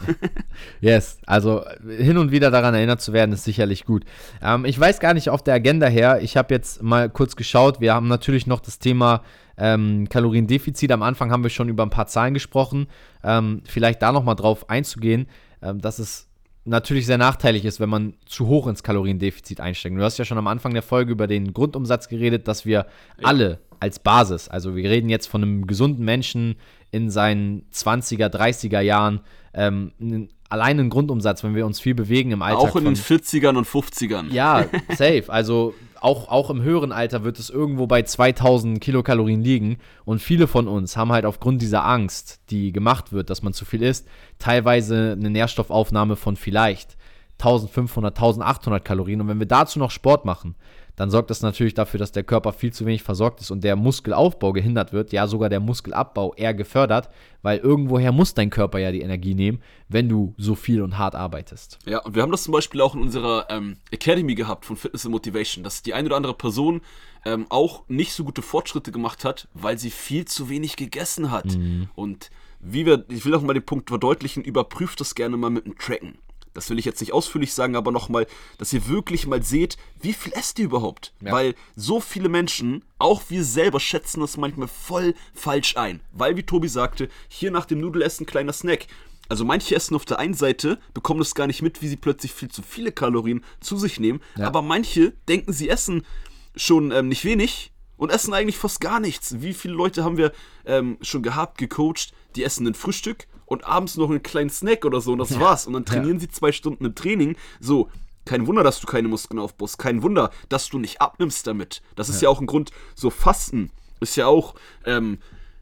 Yes, 0.82 1.20
also 1.28 1.64
hin 1.88 2.18
und 2.18 2.32
wieder 2.32 2.50
daran 2.50 2.74
erinnert 2.74 3.00
zu 3.00 3.14
werden, 3.14 3.32
ist 3.32 3.44
sicherlich 3.44 3.86
gut. 3.86 4.06
Ähm, 4.42 4.66
ich 4.66 4.80
weiß 4.80 5.00
gar 5.00 5.14
nicht 5.14 5.30
auf 5.30 5.44
der 5.44 5.54
Agenda 5.54 5.86
her, 5.88 6.20
ich 6.22 6.36
habe 6.36 6.54
jetzt 6.54 6.82
mal 6.82 7.10
kurz 7.10 7.36
geschaut, 7.36 7.80
wir 7.80 7.94
haben 7.94 8.08
natürlich 8.08 8.48
noch 8.48 8.60
das 8.60 8.80
Thema 8.80 9.22
ähm, 9.58 10.08
Kaloriendefizit. 10.10 10.92
Am 10.92 11.04
Anfang 11.04 11.32
haben 11.32 11.44
wir 11.44 11.50
schon 11.50 11.70
über 11.70 11.84
ein 11.84 11.90
paar 11.90 12.08
Zahlen 12.08 12.34
gesprochen. 12.34 12.88
Ähm, 13.24 13.62
vielleicht 13.66 14.02
da 14.02 14.12
nochmal 14.12 14.36
drauf 14.36 14.70
einzugehen, 14.70 15.28
ähm, 15.62 15.80
dass 15.82 16.00
es 16.00 16.27
natürlich 16.68 17.06
sehr 17.06 17.18
nachteilig 17.18 17.66
ist, 17.66 17.80
wenn 17.80 17.90
man 17.90 18.14
zu 18.26 18.48
hoch 18.48 18.68
ins 18.68 18.84
Kaloriendefizit 18.84 19.60
einsteigt. 19.62 19.96
Du 19.98 20.04
hast 20.04 20.18
ja 20.18 20.26
schon 20.26 20.38
am 20.38 20.48
Anfang 20.48 20.74
der 20.74 20.84
Folge 20.84 21.12
über 21.12 21.28
den 21.28 21.54
Grundumsatz 21.54 22.08
geredet, 22.10 22.48
dass 22.48 22.66
wir 22.66 22.86
alle 23.24 23.60
als 23.80 24.00
Basis, 24.00 24.48
also 24.50 24.76
wir 24.76 24.90
reden 24.90 25.08
jetzt 25.10 25.28
von 25.28 25.44
einem 25.44 25.68
gesunden 25.68 26.04
Menschen 26.04 26.56
in 26.92 27.10
seinen 27.12 27.64
20er, 27.72 28.28
30er 28.28 28.80
Jahren, 28.82 29.22
ähm, 29.54 29.92
n- 30.00 30.30
allein 30.50 30.80
einen 30.80 30.90
Grundumsatz, 30.90 31.44
wenn 31.44 31.56
wir 31.56 31.66
uns 31.66 31.80
viel 31.80 31.96
bewegen 31.96 32.32
im 32.32 32.42
Alltag. 32.42 32.62
auch 32.62 32.76
in 32.76 32.86
den 32.86 32.96
40ern 32.96 33.58
und 33.58 33.68
50ern. 33.68 34.32
ja, 34.32 34.66
safe. 34.90 35.26
Also 35.28 35.74
auch, 36.00 36.30
auch 36.30 36.50
im 36.50 36.62
höheren 36.62 36.92
Alter 36.92 37.24
wird 37.24 37.40
es 37.40 37.50
irgendwo 37.50 37.88
bei 37.88 38.04
2000 38.04 38.80
Kilokalorien 38.80 39.42
liegen. 39.42 39.78
Und 40.06 40.22
viele 40.22 40.48
von 40.48 40.68
uns 40.68 40.96
haben 40.98 41.12
halt 41.12 41.26
aufgrund 41.26 41.62
dieser 41.62 41.86
Angst, 41.86 42.40
die 42.50 42.72
gemacht 42.72 43.12
wird, 43.12 43.30
dass 43.30 43.44
man 43.44 43.54
zu 43.54 43.66
viel 43.66 43.84
isst, 43.84 44.08
teilweise 44.40 45.16
eine 45.18 45.30
Nährstoffaufnahme 45.30 46.16
von 46.16 46.36
vielleicht 46.36 46.98
1500, 47.40 48.16
1800 48.16 48.84
Kalorien. 48.84 49.22
Und 49.22 49.28
wenn 49.28 49.40
wir 49.40 49.48
dazu 49.48 49.80
noch 49.80 49.92
Sport 49.92 50.26
machen, 50.26 50.56
dann 50.98 51.12
sorgt 51.12 51.30
das 51.30 51.42
natürlich 51.42 51.76
dafür, 51.76 52.00
dass 52.00 52.12
der 52.12 52.24
Körper 52.24 52.52
viel 52.52 52.74
zu 52.74 52.86
wenig 52.86 53.04
versorgt 53.04 53.40
ist 53.40 53.52
und 53.52 53.64
der 53.64 53.76
Muskelaufbau 53.76 54.52
gehindert 54.52 54.92
wird, 54.94 55.14
ja 55.14 55.28
sogar 55.28 55.48
der 55.48 55.60
Muskelabbau 55.60 56.34
eher 56.34 56.56
gefördert, 56.56 57.10
weil 57.44 57.60
irgendwoher 57.60 58.12
muss 58.12 58.34
dein 58.34 58.50
Körper 58.50 58.80
ja 58.80 58.92
die 58.92 59.02
Energie 59.02 59.36
nehmen, 59.36 59.62
wenn 59.88 60.10
du 60.10 60.34
so 60.38 60.56
viel 60.56 60.82
und 60.82 60.98
hart 60.98 61.16
arbeitest. 61.16 61.78
Ja, 61.86 62.00
und 62.00 62.16
wir 62.16 62.24
haben 62.24 62.32
das 62.32 62.44
zum 62.44 62.52
Beispiel 62.52 62.82
auch 62.82 62.96
in 62.96 63.02
unserer 63.02 63.46
ähm, 63.50 63.78
Academy 63.92 64.34
gehabt 64.34 64.66
von 64.66 64.76
Fitness 64.76 65.06
and 65.06 65.14
Motivation, 65.14 65.64
dass 65.64 65.84
die 65.84 65.94
eine 65.94 66.08
oder 66.08 66.18
andere 66.18 66.34
Person 66.34 66.82
ähm, 67.26 67.46
auch 67.50 67.84
nicht 67.88 68.14
so 68.14 68.24
gute 68.24 68.42
Fortschritte 68.42 68.92
gemacht 68.92 69.24
hat, 69.24 69.48
weil 69.54 69.78
sie 69.78 69.92
viel 69.92 70.26
zu 70.26 70.50
wenig 70.50 70.78
gegessen 70.78 71.30
hat. 71.30 71.58
Und 71.94 72.32
wie 72.60 72.88
wir, 72.88 73.06
ich 73.10 73.24
will 73.24 73.36
auch 73.36 73.42
mal 73.44 73.54
den 73.54 73.66
Punkt 73.66 73.90
verdeutlichen, 73.90 74.44
überprüft 74.44 75.00
das 75.00 75.14
gerne 75.14 75.38
mal 75.38 75.52
mit 75.52 75.66
dem 75.66 75.78
Tracken. 75.78 76.18
Das 76.58 76.72
will 76.72 76.80
ich 76.80 76.86
jetzt 76.86 77.02
nicht 77.02 77.13
ausführlich 77.13 77.54
sagen, 77.54 77.76
aber 77.76 77.91
nochmal, 77.91 78.26
dass 78.58 78.74
ihr 78.74 78.88
wirklich 78.88 79.28
mal 79.28 79.43
seht, 79.43 79.78
wie 80.02 80.12
viel 80.12 80.34
esst 80.34 80.58
ihr 80.58 80.65
überhaupt? 80.65 81.13
Ja. 81.22 81.32
Weil 81.32 81.54
so 81.76 82.00
viele 82.00 82.30
Menschen, 82.30 82.84
auch 82.98 83.22
wir 83.30 83.43
selber, 83.43 83.80
schätzen 83.80 84.22
das 84.22 84.38
manchmal 84.38 84.67
voll 84.67 85.13
falsch 85.36 85.78
ein. 85.78 86.02
Weil, 86.13 86.36
wie 86.36 86.41
Tobi 86.41 86.67
sagte, 86.67 87.10
hier 87.28 87.52
nach 87.52 87.65
dem 87.65 87.80
Nudelessen 87.80 88.26
kleiner 88.26 88.54
Snack. 88.54 88.88
Also 89.30 89.46
manche 89.46 89.76
essen 89.76 89.96
auf 89.96 90.06
der 90.06 90.17
einen 90.17 90.34
Seite, 90.34 90.80
bekommen 90.96 91.20
das 91.20 91.36
gar 91.36 91.46
nicht 91.46 91.62
mit, 91.62 91.84
wie 91.84 91.89
sie 91.89 91.96
plötzlich 91.96 92.34
viel 92.34 92.50
zu 92.50 92.63
viele 92.63 92.91
Kalorien 92.91 93.43
zu 93.60 93.78
sich 93.78 94.00
nehmen. 94.00 94.20
Ja. 94.36 94.48
Aber 94.48 94.63
manche 94.63 95.13
denken, 95.28 95.54
sie 95.54 95.70
essen 95.70 96.08
schon 96.56 96.89
ähm, 96.89 97.08
nicht 97.08 97.24
wenig 97.24 97.72
und 97.98 98.12
essen 98.12 98.34
eigentlich 98.34 98.58
fast 98.58 98.82
gar 98.82 99.00
nichts. 99.00 99.41
Wie 99.41 99.54
viele 99.54 99.76
Leute 99.76 100.04
haben 100.04 100.17
wir 100.17 100.32
ähm, 100.65 100.98
schon 101.02 101.22
gehabt, 101.22 101.60
gecoacht, 101.60 102.13
die 102.36 102.43
essen 102.43 102.65
ein 102.65 102.74
Frühstück 102.74 103.28
und 103.48 103.66
abends 103.66 103.98
noch 103.98 104.10
einen 104.10 104.22
kleinen 104.22 104.52
Snack 104.52 104.86
oder 104.86 105.02
so 105.02 105.14
und 105.14 105.18
das 105.18 105.40
war's. 105.40 105.66
Und 105.66 105.74
dann 105.74 105.86
trainieren 105.86 106.20
sie 106.20 106.28
zwei 106.28 106.52
Stunden 106.52 106.86
im 106.86 106.94
Training. 106.94 107.36
So, 107.60 107.90
Kein 108.26 108.46
Wunder, 108.46 108.64
dass 108.64 108.80
du 108.80 108.88
keine 108.88 109.08
Muskeln 109.08 109.40
aufbaust. 109.40 109.80
Kein 109.80 110.04
Wunder, 110.04 110.32
dass 110.50 110.70
du 110.70 110.78
nicht 110.78 111.02
abnimmst 111.02 111.48
damit. 111.48 111.82
Das 111.96 112.10
ist 112.10 112.22
ja, 112.22 112.28
ja 112.28 112.30
auch 112.30 112.42
ein 112.42 112.46
Grund, 112.46 112.72
so 112.94 113.10
Fasten 113.10 113.72
ist 114.00 114.16
ja 114.18 114.28
auch, 114.28 114.54
ähm, 114.86 115.20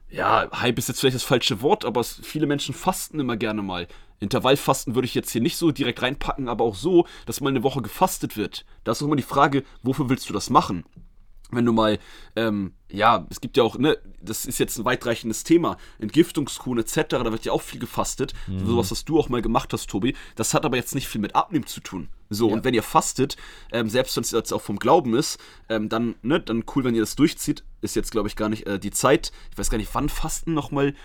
ja, 0.09 0.49
Hype 0.51 0.77
ist 0.77 0.87
jetzt 0.87 0.99
vielleicht 0.99 1.15
das 1.15 1.23
falsche 1.23 1.61
Wort, 1.61 1.85
aber 1.85 2.03
viele 2.03 2.47
Menschen 2.47 2.73
fasten 2.73 3.19
immer 3.19 3.37
gerne 3.37 3.61
mal. 3.61 3.87
Intervallfasten 4.19 4.95
würde 4.95 5.05
ich 5.05 5.13
jetzt 5.13 5.31
hier 5.31 5.41
nicht 5.41 5.57
so 5.57 5.71
direkt 5.71 6.01
reinpacken, 6.01 6.47
aber 6.47 6.63
auch 6.63 6.75
so, 6.75 7.05
dass 7.25 7.41
mal 7.41 7.49
eine 7.49 7.63
Woche 7.63 7.81
gefastet 7.81 8.35
wird. 8.37 8.65
Da 8.83 8.93
ist 8.93 9.01
auch 9.01 9.07
immer 9.07 9.15
die 9.15 9.23
Frage, 9.23 9.63
wofür 9.83 10.09
willst 10.09 10.29
du 10.29 10.33
das 10.33 10.49
machen? 10.49 10.85
Wenn 11.51 11.65
du 11.65 11.73
mal, 11.73 11.99
ähm, 12.35 12.73
ja, 12.91 13.25
es 13.29 13.41
gibt 13.41 13.57
ja 13.57 13.63
auch, 13.63 13.77
ne, 13.77 13.97
das 14.21 14.45
ist 14.45 14.57
jetzt 14.57 14.77
ein 14.77 14.85
weitreichendes 14.85 15.43
Thema, 15.43 15.77
Entgiftungskuren 15.99 16.79
etc., 16.79 17.03
da 17.09 17.31
wird 17.31 17.45
ja 17.45 17.51
auch 17.51 17.61
viel 17.61 17.79
gefastet, 17.79 18.33
mhm. 18.47 18.65
sowas, 18.65 18.91
was 18.91 19.05
du 19.05 19.19
auch 19.19 19.29
mal 19.29 19.41
gemacht 19.41 19.73
hast, 19.73 19.89
Tobi, 19.89 20.15
das 20.35 20.53
hat 20.53 20.65
aber 20.65 20.77
jetzt 20.77 20.95
nicht 20.95 21.07
viel 21.07 21.21
mit 21.21 21.35
Abnehmen 21.35 21.67
zu 21.67 21.81
tun. 21.81 22.09
So, 22.29 22.49
ja. 22.49 22.55
und 22.55 22.63
wenn 22.63 22.73
ihr 22.73 22.83
fastet, 22.83 23.37
ähm, 23.71 23.89
selbst 23.89 24.15
wenn 24.15 24.23
es 24.23 24.31
jetzt 24.31 24.51
auch 24.51 24.61
vom 24.61 24.79
Glauben 24.79 25.15
ist, 25.15 25.39
ähm, 25.69 25.89
dann, 25.89 26.15
ne, 26.23 26.39
dann 26.39 26.63
cool, 26.75 26.83
wenn 26.83 26.95
ihr 26.95 27.01
das 27.01 27.15
durchzieht, 27.15 27.63
ist 27.81 27.95
jetzt, 27.95 28.11
glaube 28.11 28.27
ich, 28.27 28.35
gar 28.35 28.49
nicht 28.49 28.65
äh, 28.65 28.79
die 28.79 28.91
Zeit, 28.91 29.31
ich 29.51 29.57
weiß 29.57 29.69
gar 29.69 29.77
nicht, 29.77 29.93
wann 29.93 30.09
Fasten 30.09 30.53
nochmal 30.53 30.95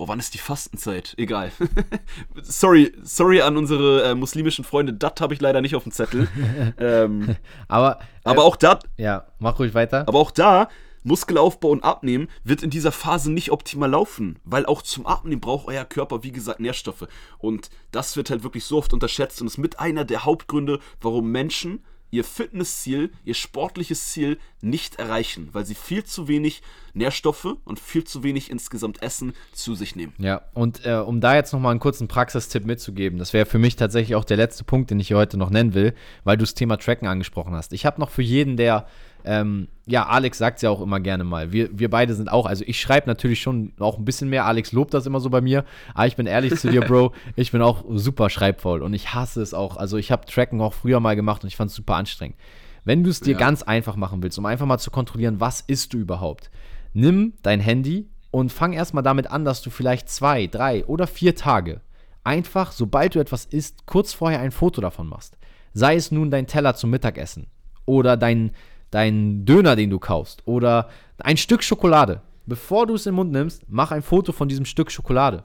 Boah, 0.00 0.08
wann 0.08 0.18
ist 0.18 0.32
die 0.32 0.38
Fastenzeit? 0.38 1.12
Egal. 1.18 1.52
sorry, 2.42 2.90
sorry 3.02 3.42
an 3.42 3.58
unsere 3.58 4.04
äh, 4.04 4.14
muslimischen 4.14 4.64
Freunde, 4.64 4.94
das 4.94 5.12
habe 5.20 5.34
ich 5.34 5.42
leider 5.42 5.60
nicht 5.60 5.76
auf 5.76 5.82
dem 5.82 5.92
Zettel. 5.92 6.26
ähm, 6.78 7.36
aber 7.68 7.98
aber 8.24 8.40
äh, 8.40 8.44
auch 8.46 8.56
da. 8.56 8.78
Ja, 8.96 9.26
mach 9.40 9.58
ruhig 9.58 9.74
weiter. 9.74 10.08
Aber 10.08 10.18
auch 10.18 10.30
da, 10.30 10.70
Muskelaufbau 11.02 11.68
und 11.68 11.84
Abnehmen 11.84 12.28
wird 12.44 12.62
in 12.62 12.70
dieser 12.70 12.92
Phase 12.92 13.30
nicht 13.30 13.52
optimal 13.52 13.90
laufen, 13.90 14.38
weil 14.44 14.64
auch 14.64 14.80
zum 14.80 15.04
Abnehmen 15.04 15.42
braucht 15.42 15.68
euer 15.68 15.84
Körper, 15.84 16.22
wie 16.22 16.32
gesagt, 16.32 16.60
Nährstoffe. 16.60 17.06
Und 17.36 17.68
das 17.90 18.16
wird 18.16 18.30
halt 18.30 18.42
wirklich 18.42 18.64
so 18.64 18.78
oft 18.78 18.94
unterschätzt 18.94 19.42
und 19.42 19.48
ist 19.48 19.58
mit 19.58 19.80
einer 19.80 20.06
der 20.06 20.24
Hauptgründe, 20.24 20.80
warum 21.02 21.30
Menschen 21.30 21.84
ihr 22.10 22.24
Fitnessziel, 22.24 23.10
ihr 23.24 23.34
sportliches 23.34 24.08
Ziel 24.08 24.38
nicht 24.60 24.96
erreichen, 24.96 25.48
weil 25.52 25.64
sie 25.64 25.74
viel 25.74 26.04
zu 26.04 26.28
wenig 26.28 26.62
Nährstoffe 26.92 27.56
und 27.64 27.78
viel 27.78 28.04
zu 28.04 28.22
wenig 28.22 28.50
insgesamt 28.50 29.02
Essen 29.02 29.32
zu 29.52 29.74
sich 29.74 29.96
nehmen. 29.96 30.12
Ja, 30.18 30.42
und 30.54 30.84
äh, 30.84 30.94
um 30.94 31.20
da 31.20 31.34
jetzt 31.34 31.52
nochmal 31.52 31.70
einen 31.70 31.80
kurzen 31.80 32.08
Praxistipp 32.08 32.64
mitzugeben, 32.64 33.18
das 33.18 33.32
wäre 33.32 33.46
für 33.46 33.58
mich 33.58 33.76
tatsächlich 33.76 34.16
auch 34.16 34.24
der 34.24 34.36
letzte 34.36 34.64
Punkt, 34.64 34.90
den 34.90 34.98
ich 35.00 35.08
hier 35.08 35.16
heute 35.16 35.36
noch 35.36 35.50
nennen 35.50 35.74
will, 35.74 35.94
weil 36.24 36.36
du 36.36 36.42
das 36.42 36.54
Thema 36.54 36.76
Tracken 36.76 37.06
angesprochen 37.06 37.54
hast. 37.54 37.72
Ich 37.72 37.86
habe 37.86 38.00
noch 38.00 38.10
für 38.10 38.22
jeden, 38.22 38.56
der 38.56 38.86
ähm, 39.24 39.68
ja, 39.86 40.06
Alex 40.06 40.38
sagt 40.38 40.56
es 40.56 40.62
ja 40.62 40.70
auch 40.70 40.80
immer 40.80 41.00
gerne 41.00 41.24
mal. 41.24 41.52
Wir, 41.52 41.68
wir 41.76 41.90
beide 41.90 42.14
sind 42.14 42.30
auch, 42.30 42.46
also 42.46 42.64
ich 42.66 42.80
schreibe 42.80 43.08
natürlich 43.08 43.40
schon 43.40 43.72
auch 43.78 43.98
ein 43.98 44.04
bisschen 44.04 44.28
mehr. 44.28 44.46
Alex 44.46 44.72
lobt 44.72 44.94
das 44.94 45.06
immer 45.06 45.20
so 45.20 45.30
bei 45.30 45.40
mir. 45.40 45.64
Aber 45.94 46.06
ich 46.06 46.16
bin 46.16 46.26
ehrlich 46.26 46.56
zu 46.56 46.70
dir, 46.70 46.80
Bro, 46.86 47.12
ich 47.36 47.50
bin 47.52 47.62
auch 47.62 47.84
super 47.90 48.30
schreibfaul 48.30 48.82
und 48.82 48.94
ich 48.94 49.14
hasse 49.14 49.42
es 49.42 49.54
auch. 49.54 49.76
Also 49.76 49.96
ich 49.96 50.12
habe 50.12 50.26
Tracken 50.26 50.60
auch 50.60 50.74
früher 50.74 51.00
mal 51.00 51.16
gemacht 51.16 51.42
und 51.42 51.48
ich 51.48 51.56
fand 51.56 51.70
es 51.70 51.76
super 51.76 51.96
anstrengend. 51.96 52.36
Wenn 52.84 53.02
du 53.02 53.10
es 53.10 53.20
dir 53.20 53.32
ja. 53.32 53.38
ganz 53.38 53.62
einfach 53.62 53.96
machen 53.96 54.22
willst, 54.22 54.38
um 54.38 54.46
einfach 54.46 54.66
mal 54.66 54.78
zu 54.78 54.90
kontrollieren, 54.90 55.40
was 55.40 55.60
isst 55.60 55.92
du 55.92 55.98
überhaupt, 55.98 56.50
nimm 56.92 57.34
dein 57.42 57.60
Handy 57.60 58.08
und 58.30 58.52
fang 58.52 58.72
erstmal 58.72 59.02
damit 59.02 59.30
an, 59.30 59.44
dass 59.44 59.60
du 59.60 59.70
vielleicht 59.70 60.08
zwei, 60.08 60.46
drei 60.46 60.84
oder 60.86 61.06
vier 61.06 61.34
Tage 61.34 61.80
einfach, 62.24 62.72
sobald 62.72 63.14
du 63.14 63.18
etwas 63.18 63.44
isst, 63.46 63.86
kurz 63.86 64.12
vorher 64.12 64.40
ein 64.40 64.52
Foto 64.52 64.80
davon 64.80 65.08
machst. 65.08 65.36
Sei 65.72 65.94
es 65.94 66.10
nun 66.10 66.30
dein 66.30 66.46
Teller 66.46 66.74
zum 66.74 66.90
Mittagessen 66.90 67.46
oder 67.86 68.16
dein, 68.16 68.52
deinen 68.90 69.44
Döner, 69.44 69.76
den 69.76 69.90
du 69.90 69.98
kaufst 69.98 70.42
oder 70.46 70.88
ein 71.18 71.36
Stück 71.36 71.62
Schokolade. 71.62 72.22
Bevor 72.46 72.86
du 72.86 72.94
es 72.94 73.06
in 73.06 73.12
den 73.12 73.16
Mund 73.16 73.32
nimmst, 73.32 73.62
mach 73.68 73.92
ein 73.92 74.02
Foto 74.02 74.32
von 74.32 74.48
diesem 74.48 74.64
Stück 74.64 74.90
Schokolade 74.90 75.44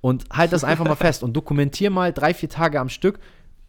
und 0.00 0.24
halt 0.32 0.52
das 0.52 0.64
einfach 0.64 0.84
mal 0.84 0.94
fest 0.94 1.22
und 1.22 1.34
dokumentier 1.34 1.90
mal 1.90 2.12
drei, 2.12 2.32
vier 2.32 2.48
Tage 2.48 2.80
am 2.80 2.88
Stück. 2.88 3.18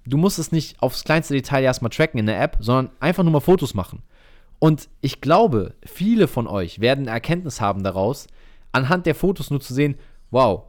Du 0.05 0.17
musst 0.17 0.39
es 0.39 0.51
nicht 0.51 0.81
aufs 0.81 1.03
kleinste 1.03 1.33
Detail 1.33 1.63
erstmal 1.63 1.89
tracken 1.89 2.19
in 2.19 2.27
der 2.27 2.41
App, 2.41 2.57
sondern 2.59 2.89
einfach 2.99 3.23
nur 3.23 3.33
mal 3.33 3.39
Fotos 3.41 3.73
machen. 3.73 4.03
Und 4.59 4.89
ich 5.01 5.21
glaube, 5.21 5.73
viele 5.83 6.27
von 6.27 6.47
euch 6.47 6.79
werden 6.79 7.07
Erkenntnis 7.07 7.59
haben 7.59 7.83
daraus, 7.83 8.27
anhand 8.71 9.05
der 9.05 9.15
Fotos 9.15 9.49
nur 9.49 9.59
zu 9.59 9.73
sehen, 9.73 9.95
wow, 10.31 10.63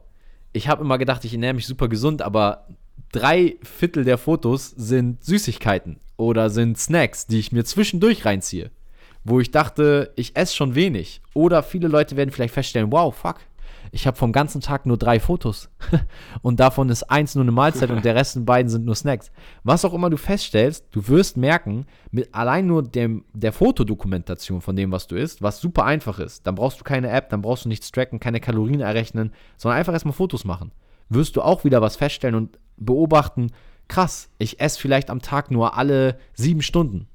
ich 0.51 0.67
habe 0.67 0.83
immer 0.83 0.97
gedacht, 0.97 1.23
ich 1.25 1.33
ernähre 1.33 1.53
mich 1.53 1.67
super 1.67 1.87
gesund, 1.87 2.21
aber 2.21 2.67
drei 3.11 3.55
Viertel 3.63 4.03
der 4.03 4.17
Fotos 4.17 4.69
sind 4.71 5.23
Süßigkeiten 5.23 5.99
oder 6.19 6.49
sind 6.49 6.77
Snacks, 6.77 7.27
die 7.27 7.39
ich 7.39 7.53
mir 7.53 7.63
zwischendurch 7.63 8.25
reinziehe, 8.25 8.71
wo 9.23 9.39
ich 9.39 9.51
dachte, 9.51 10.11
ich 10.17 10.35
esse 10.35 10.53
schon 10.53 10.75
wenig. 10.75 11.21
Oder 11.33 11.63
viele 11.63 11.87
Leute 11.87 12.17
werden 12.17 12.31
vielleicht 12.31 12.53
feststellen, 12.53 12.91
wow, 12.91 13.15
fuck, 13.15 13.37
ich 13.91 14.05
habe 14.05 14.17
vom 14.17 14.33
ganzen 14.33 14.59
Tag 14.59 14.85
nur 14.85 14.97
drei 14.97 15.21
Fotos 15.21 15.69
und 16.41 16.59
davon 16.59 16.89
ist 16.89 17.03
eins 17.03 17.35
nur 17.35 17.43
eine 17.43 17.53
Mahlzeit 17.53 17.89
und 17.89 18.03
der 18.03 18.15
Rest 18.15 18.35
in 18.35 18.43
beiden 18.45 18.69
sind 18.69 18.85
nur 18.85 18.95
Snacks. 18.95 19.31
Was 19.63 19.85
auch 19.85 19.93
immer 19.93 20.09
du 20.09 20.17
feststellst, 20.17 20.87
du 20.91 21.07
wirst 21.07 21.37
merken, 21.37 21.85
mit 22.11 22.35
allein 22.35 22.67
nur 22.67 22.83
dem, 22.83 23.23
der 23.33 23.53
Fotodokumentation 23.53 24.59
von 24.59 24.75
dem, 24.75 24.91
was 24.91 25.07
du 25.07 25.15
isst, 25.15 25.41
was 25.41 25.61
super 25.61 25.85
einfach 25.85 26.19
ist, 26.19 26.45
dann 26.45 26.55
brauchst 26.55 26.81
du 26.81 26.83
keine 26.83 27.09
App, 27.09 27.29
dann 27.29 27.41
brauchst 27.41 27.63
du 27.63 27.69
nichts 27.69 27.91
tracken, 27.91 28.19
keine 28.19 28.41
Kalorien 28.41 28.81
errechnen, 28.81 29.31
sondern 29.55 29.79
einfach 29.79 29.93
erstmal 29.93 30.13
Fotos 30.13 30.43
machen. 30.43 30.73
Wirst 31.07 31.37
du 31.37 31.41
auch 31.41 31.63
wieder 31.63 31.81
was 31.81 31.95
feststellen 31.95 32.35
und 32.35 32.59
beobachten, 32.77 33.51
krass, 33.89 34.29
ich 34.37 34.61
esse 34.61 34.79
vielleicht 34.79 35.09
am 35.09 35.21
Tag 35.21 35.51
nur 35.51 35.75
alle 35.77 36.17
sieben 36.33 36.61
Stunden. 36.61 37.07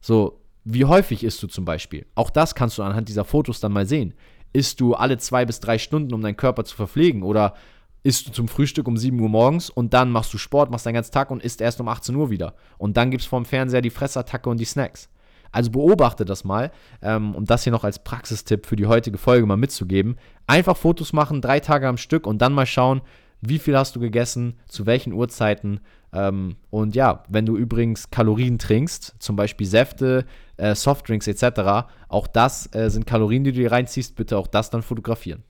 So, 0.00 0.40
wie 0.64 0.86
häufig 0.86 1.24
isst 1.24 1.42
du 1.42 1.46
zum 1.46 1.66
Beispiel? 1.66 2.06
Auch 2.14 2.30
das 2.30 2.54
kannst 2.54 2.78
du 2.78 2.82
anhand 2.82 3.08
dieser 3.08 3.24
Fotos 3.24 3.60
dann 3.60 3.72
mal 3.72 3.86
sehen. 3.86 4.14
Isst 4.52 4.80
du 4.80 4.94
alle 4.94 5.18
zwei 5.18 5.44
bis 5.44 5.60
drei 5.60 5.78
Stunden, 5.78 6.14
um 6.14 6.22
deinen 6.22 6.36
Körper 6.36 6.64
zu 6.64 6.74
verpflegen? 6.74 7.22
Oder 7.22 7.54
isst 8.02 8.26
du 8.26 8.32
zum 8.32 8.48
Frühstück 8.48 8.88
um 8.88 8.96
7 8.96 9.18
Uhr 9.20 9.28
morgens 9.28 9.68
und 9.68 9.92
dann 9.92 10.10
machst 10.10 10.32
du 10.32 10.38
Sport, 10.38 10.70
machst 10.70 10.86
deinen 10.86 10.94
ganzen 10.94 11.12
Tag 11.12 11.30
und 11.30 11.42
isst 11.42 11.60
erst 11.60 11.80
um 11.80 11.88
18 11.88 12.14
Uhr 12.14 12.30
wieder. 12.30 12.54
Und 12.78 12.96
dann 12.96 13.10
gibt 13.10 13.22
es 13.22 13.28
vorm 13.28 13.44
Fernseher 13.44 13.82
die 13.82 13.90
Fressattacke 13.90 14.48
und 14.48 14.58
die 14.58 14.64
Snacks. 14.64 15.08
Also 15.52 15.70
beobachte 15.70 16.24
das 16.24 16.44
mal, 16.44 16.70
ähm, 17.02 17.34
um 17.34 17.44
das 17.44 17.64
hier 17.64 17.72
noch 17.72 17.84
als 17.84 17.98
Praxistipp 18.02 18.66
für 18.66 18.76
die 18.76 18.86
heutige 18.86 19.18
Folge 19.18 19.46
mal 19.46 19.56
mitzugeben. 19.56 20.16
Einfach 20.46 20.76
Fotos 20.76 21.12
machen, 21.12 21.40
drei 21.40 21.60
Tage 21.60 21.88
am 21.88 21.96
Stück 21.96 22.26
und 22.26 22.38
dann 22.40 22.52
mal 22.52 22.66
schauen, 22.66 23.02
wie 23.40 23.58
viel 23.58 23.76
hast 23.76 23.96
du 23.96 24.00
gegessen, 24.00 24.54
zu 24.66 24.86
welchen 24.86 25.12
Uhrzeiten. 25.12 25.80
Ähm, 26.12 26.56
und 26.70 26.94
ja, 26.94 27.22
wenn 27.28 27.46
du 27.46 27.56
übrigens 27.56 28.10
Kalorien 28.10 28.58
trinkst, 28.58 29.14
zum 29.18 29.36
Beispiel 29.36 29.66
Säfte, 29.66 30.24
äh, 30.56 30.74
Softdrinks 30.74 31.26
etc., 31.26 31.88
auch 32.08 32.26
das 32.26 32.72
äh, 32.74 32.90
sind 32.90 33.06
Kalorien, 33.06 33.44
die 33.44 33.52
du 33.52 33.60
dir 33.60 33.72
reinziehst, 33.72 34.16
bitte 34.16 34.36
auch 34.36 34.46
das 34.46 34.70
dann 34.70 34.82
fotografieren. 34.82 35.42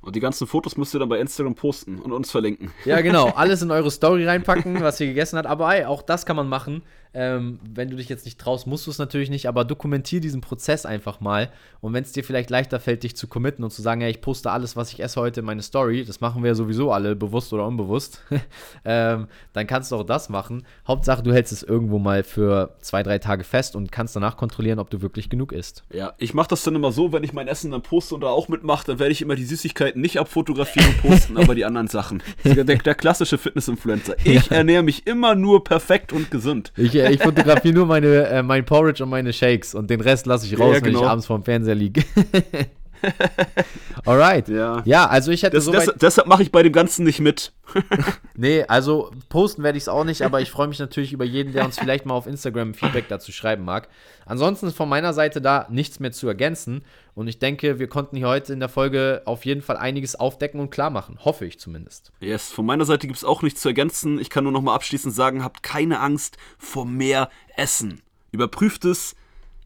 Und 0.00 0.14
die 0.14 0.20
ganzen 0.20 0.46
Fotos 0.46 0.76
müsst 0.76 0.94
ihr 0.94 1.00
dann 1.00 1.08
bei 1.08 1.18
Instagram 1.18 1.54
posten 1.54 1.98
und 1.98 2.12
uns 2.12 2.30
verlinken. 2.30 2.70
Ja, 2.84 3.00
genau. 3.00 3.28
Alles 3.36 3.62
in 3.62 3.70
eure 3.70 3.90
Story 3.90 4.26
reinpacken, 4.26 4.80
was 4.80 5.00
ihr 5.00 5.08
gegessen 5.08 5.36
habt. 5.36 5.48
Aber 5.48 5.74
ey, 5.74 5.84
auch 5.84 6.02
das 6.02 6.24
kann 6.24 6.36
man 6.36 6.48
machen. 6.48 6.82
Ähm, 7.14 7.58
wenn 7.62 7.90
du 7.90 7.96
dich 7.96 8.08
jetzt 8.08 8.24
nicht 8.24 8.38
traust, 8.38 8.66
musst 8.66 8.86
du 8.86 8.90
es 8.90 8.98
natürlich 8.98 9.30
nicht, 9.30 9.46
aber 9.46 9.64
dokumentier 9.64 10.20
diesen 10.20 10.40
Prozess 10.40 10.86
einfach 10.86 11.20
mal. 11.20 11.50
Und 11.80 11.92
wenn 11.92 12.04
es 12.04 12.12
dir 12.12 12.24
vielleicht 12.24 12.50
leichter 12.50 12.80
fällt, 12.80 13.02
dich 13.02 13.16
zu 13.16 13.28
committen 13.28 13.64
und 13.64 13.70
zu 13.70 13.82
sagen, 13.82 14.00
ja, 14.00 14.08
ich 14.08 14.20
poste 14.20 14.50
alles, 14.50 14.76
was 14.76 14.92
ich 14.92 15.00
esse 15.00 15.20
heute 15.20 15.40
in 15.40 15.46
meine 15.46 15.62
Story, 15.62 16.04
das 16.04 16.20
machen 16.20 16.42
wir 16.42 16.48
ja 16.48 16.54
sowieso 16.54 16.92
alle, 16.92 17.16
bewusst 17.16 17.52
oder 17.52 17.66
unbewusst, 17.66 18.22
ähm, 18.84 19.28
dann 19.52 19.66
kannst 19.66 19.92
du 19.92 19.96
auch 19.96 20.04
das 20.04 20.28
machen. 20.28 20.64
Hauptsache, 20.86 21.22
du 21.22 21.32
hältst 21.32 21.52
es 21.52 21.62
irgendwo 21.62 21.98
mal 21.98 22.22
für 22.22 22.74
zwei, 22.80 23.02
drei 23.02 23.18
Tage 23.18 23.44
fest 23.44 23.76
und 23.76 23.92
kannst 23.92 24.16
danach 24.16 24.36
kontrollieren, 24.36 24.78
ob 24.78 24.90
du 24.90 25.00
wirklich 25.02 25.30
genug 25.30 25.52
isst. 25.52 25.84
Ja, 25.92 26.12
ich 26.18 26.34
mache 26.34 26.48
das 26.48 26.62
dann 26.62 26.74
immer 26.74 26.92
so, 26.92 27.12
wenn 27.12 27.24
ich 27.24 27.32
mein 27.32 27.48
Essen 27.48 27.70
dann 27.70 27.82
poste 27.82 28.14
und 28.14 28.22
da 28.22 28.28
auch 28.28 28.48
mitmache, 28.48 28.86
dann 28.86 28.98
werde 28.98 29.12
ich 29.12 29.22
immer 29.22 29.36
die 29.36 29.44
Süßigkeiten 29.44 30.00
nicht 30.00 30.18
abfotografieren 30.18 30.88
und 30.88 31.00
posten, 31.02 31.36
aber 31.36 31.54
die 31.54 31.64
anderen 31.64 31.88
Sachen. 31.88 32.22
Der, 32.44 32.64
der 32.64 32.94
klassische 32.94 33.38
Fitness-Influencer. 33.38 34.16
Ich 34.24 34.46
ja. 34.46 34.56
ernähre 34.56 34.82
mich 34.82 35.06
immer 35.06 35.34
nur 35.34 35.64
perfekt 35.64 36.12
und 36.12 36.30
gesund. 36.30 36.72
Ich, 36.76 36.92
äh, 36.98 37.12
ich 37.12 37.22
fotografiere 37.22 37.74
nur 37.74 37.86
meine, 37.86 38.26
äh, 38.26 38.42
mein 38.42 38.64
Porridge 38.64 39.02
und 39.02 39.10
meine 39.10 39.32
Shakes 39.32 39.74
und 39.74 39.90
den 39.90 40.00
Rest 40.00 40.26
lasse 40.26 40.46
ich 40.46 40.58
raus, 40.58 40.74
ja, 40.74 40.80
genau. 40.80 40.84
wenn 40.84 40.92
ich 40.92 40.98
genau. 40.98 41.10
abends 41.10 41.26
vorm 41.26 41.42
Fernseher 41.42 41.74
liege. 41.74 42.02
Alright. 44.04 44.48
Ja. 44.48 44.82
ja, 44.84 45.06
also 45.06 45.30
ich 45.30 45.42
hätte 45.42 45.56
das, 45.56 45.66
das, 45.66 45.94
Deshalb 46.00 46.28
mache 46.28 46.42
ich 46.42 46.52
bei 46.52 46.62
dem 46.62 46.72
Ganzen 46.72 47.04
nicht 47.04 47.20
mit. 47.20 47.52
nee, 48.34 48.64
also 48.64 49.10
posten 49.28 49.62
werde 49.62 49.76
ich 49.76 49.84
es 49.84 49.88
auch 49.88 50.04
nicht, 50.04 50.22
aber 50.22 50.40
ich 50.40 50.50
freue 50.50 50.68
mich 50.68 50.78
natürlich 50.78 51.12
über 51.12 51.24
jeden, 51.24 51.52
der 51.52 51.64
uns 51.64 51.78
vielleicht 51.80 52.06
mal 52.06 52.14
auf 52.14 52.26
Instagram 52.26 52.74
Feedback 52.74 53.08
dazu 53.08 53.32
schreiben 53.32 53.64
mag. 53.64 53.88
Ansonsten 54.26 54.66
ist 54.66 54.76
von 54.76 54.88
meiner 54.88 55.12
Seite 55.12 55.40
da 55.40 55.66
nichts 55.70 56.00
mehr 56.00 56.12
zu 56.12 56.28
ergänzen 56.28 56.84
und 57.14 57.28
ich 57.28 57.38
denke, 57.38 57.78
wir 57.78 57.88
konnten 57.88 58.16
hier 58.16 58.28
heute 58.28 58.52
in 58.52 58.60
der 58.60 58.68
Folge 58.68 59.22
auf 59.24 59.44
jeden 59.44 59.62
Fall 59.62 59.76
einiges 59.76 60.16
aufdecken 60.16 60.60
und 60.60 60.70
klar 60.70 60.90
machen. 60.90 61.18
Hoffe 61.24 61.46
ich 61.46 61.58
zumindest. 61.58 62.12
Yes, 62.20 62.50
von 62.50 62.66
meiner 62.66 62.84
Seite 62.84 63.06
gibt 63.06 63.18
es 63.18 63.24
auch 63.24 63.42
nichts 63.42 63.60
zu 63.60 63.68
ergänzen. 63.68 64.18
Ich 64.18 64.30
kann 64.30 64.44
nur 64.44 64.52
noch 64.52 64.62
mal 64.62 64.74
abschließend 64.74 65.14
sagen, 65.14 65.42
habt 65.42 65.62
keine 65.62 66.00
Angst 66.00 66.36
vor 66.58 66.86
mehr 66.86 67.30
Essen. 67.56 68.02
Überprüft 68.30 68.84
es, 68.84 69.16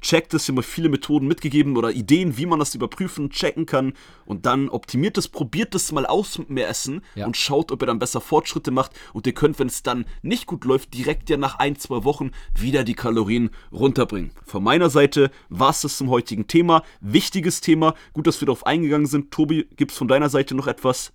checkt 0.02 0.34
es, 0.34 0.48
wir 0.48 0.54
haben 0.54 0.62
viele 0.62 0.88
Methoden 0.88 1.26
mitgegeben 1.26 1.76
oder 1.76 1.90
Ideen, 1.90 2.36
wie 2.36 2.46
man 2.46 2.58
das 2.58 2.74
überprüfen, 2.74 3.30
checken 3.30 3.64
kann 3.64 3.94
und 4.26 4.44
dann 4.44 4.68
optimiert 4.68 5.16
es, 5.16 5.28
probiert 5.28 5.74
es 5.74 5.92
mal 5.92 6.04
aus 6.04 6.38
mit 6.38 6.50
mehr 6.50 6.68
Essen 6.68 7.02
ja. 7.14 7.26
und 7.26 7.36
schaut, 7.36 7.72
ob 7.72 7.82
ihr 7.82 7.86
dann 7.86 7.98
besser 7.98 8.20
Fortschritte 8.20 8.70
macht 8.70 8.92
und 9.14 9.26
ihr 9.26 9.32
könnt, 9.32 9.58
wenn 9.58 9.68
es 9.68 9.82
dann 9.82 10.04
nicht 10.20 10.46
gut 10.46 10.64
läuft, 10.64 10.92
direkt 10.92 11.30
ja 11.30 11.36
nach 11.36 11.58
ein, 11.58 11.76
zwei 11.76 12.04
Wochen 12.04 12.32
wieder 12.54 12.84
die 12.84 12.94
Kalorien 12.94 13.50
runterbringen. 13.72 14.32
Von 14.44 14.62
meiner 14.62 14.90
Seite 14.90 15.30
war 15.48 15.70
es 15.70 15.82
das 15.82 15.96
zum 15.96 16.10
heutigen 16.10 16.46
Thema. 16.46 16.82
Wichtiges 17.00 17.60
Thema. 17.60 17.94
Gut, 18.12 18.26
dass 18.26 18.40
wir 18.40 18.46
darauf 18.46 18.66
eingegangen 18.66 19.06
sind. 19.06 19.30
Tobi, 19.30 19.68
gibt 19.76 19.92
es 19.92 19.98
von 19.98 20.08
deiner 20.08 20.28
Seite 20.28 20.54
noch 20.54 20.66
etwas? 20.66 21.12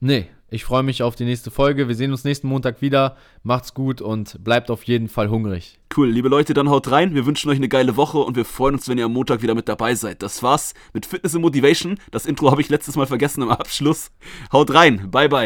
Nee, 0.00 0.28
Ich 0.54 0.62
freue 0.62 0.84
mich 0.84 1.02
auf 1.02 1.16
die 1.16 1.24
nächste 1.24 1.50
Folge. 1.50 1.88
Wir 1.88 1.96
sehen 1.96 2.12
uns 2.12 2.22
nächsten 2.22 2.46
Montag 2.46 2.80
wieder. 2.80 3.16
Macht's 3.42 3.74
gut 3.74 4.00
und 4.00 4.44
bleibt 4.44 4.70
auf 4.70 4.84
jeden 4.84 5.08
Fall 5.08 5.28
hungrig. 5.28 5.80
Cool, 5.96 6.08
liebe 6.08 6.28
Leute, 6.28 6.54
dann 6.54 6.70
haut 6.70 6.92
rein. 6.92 7.12
Wir 7.12 7.26
wünschen 7.26 7.50
euch 7.50 7.56
eine 7.56 7.68
geile 7.68 7.96
Woche 7.96 8.18
und 8.18 8.36
wir 8.36 8.44
freuen 8.44 8.76
uns, 8.76 8.88
wenn 8.88 8.96
ihr 8.96 9.06
am 9.06 9.12
Montag 9.12 9.42
wieder 9.42 9.56
mit 9.56 9.68
dabei 9.68 9.96
seid. 9.96 10.22
Das 10.22 10.44
war's 10.44 10.74
mit 10.92 11.06
Fitness 11.06 11.34
and 11.34 11.42
Motivation. 11.42 11.98
Das 12.12 12.24
Intro 12.24 12.52
habe 12.52 12.60
ich 12.60 12.68
letztes 12.68 12.94
Mal 12.94 13.08
vergessen 13.08 13.42
im 13.42 13.50
Abschluss. 13.50 14.12
Haut 14.52 14.72
rein. 14.72 15.10
Bye, 15.10 15.28
bye. 15.28 15.42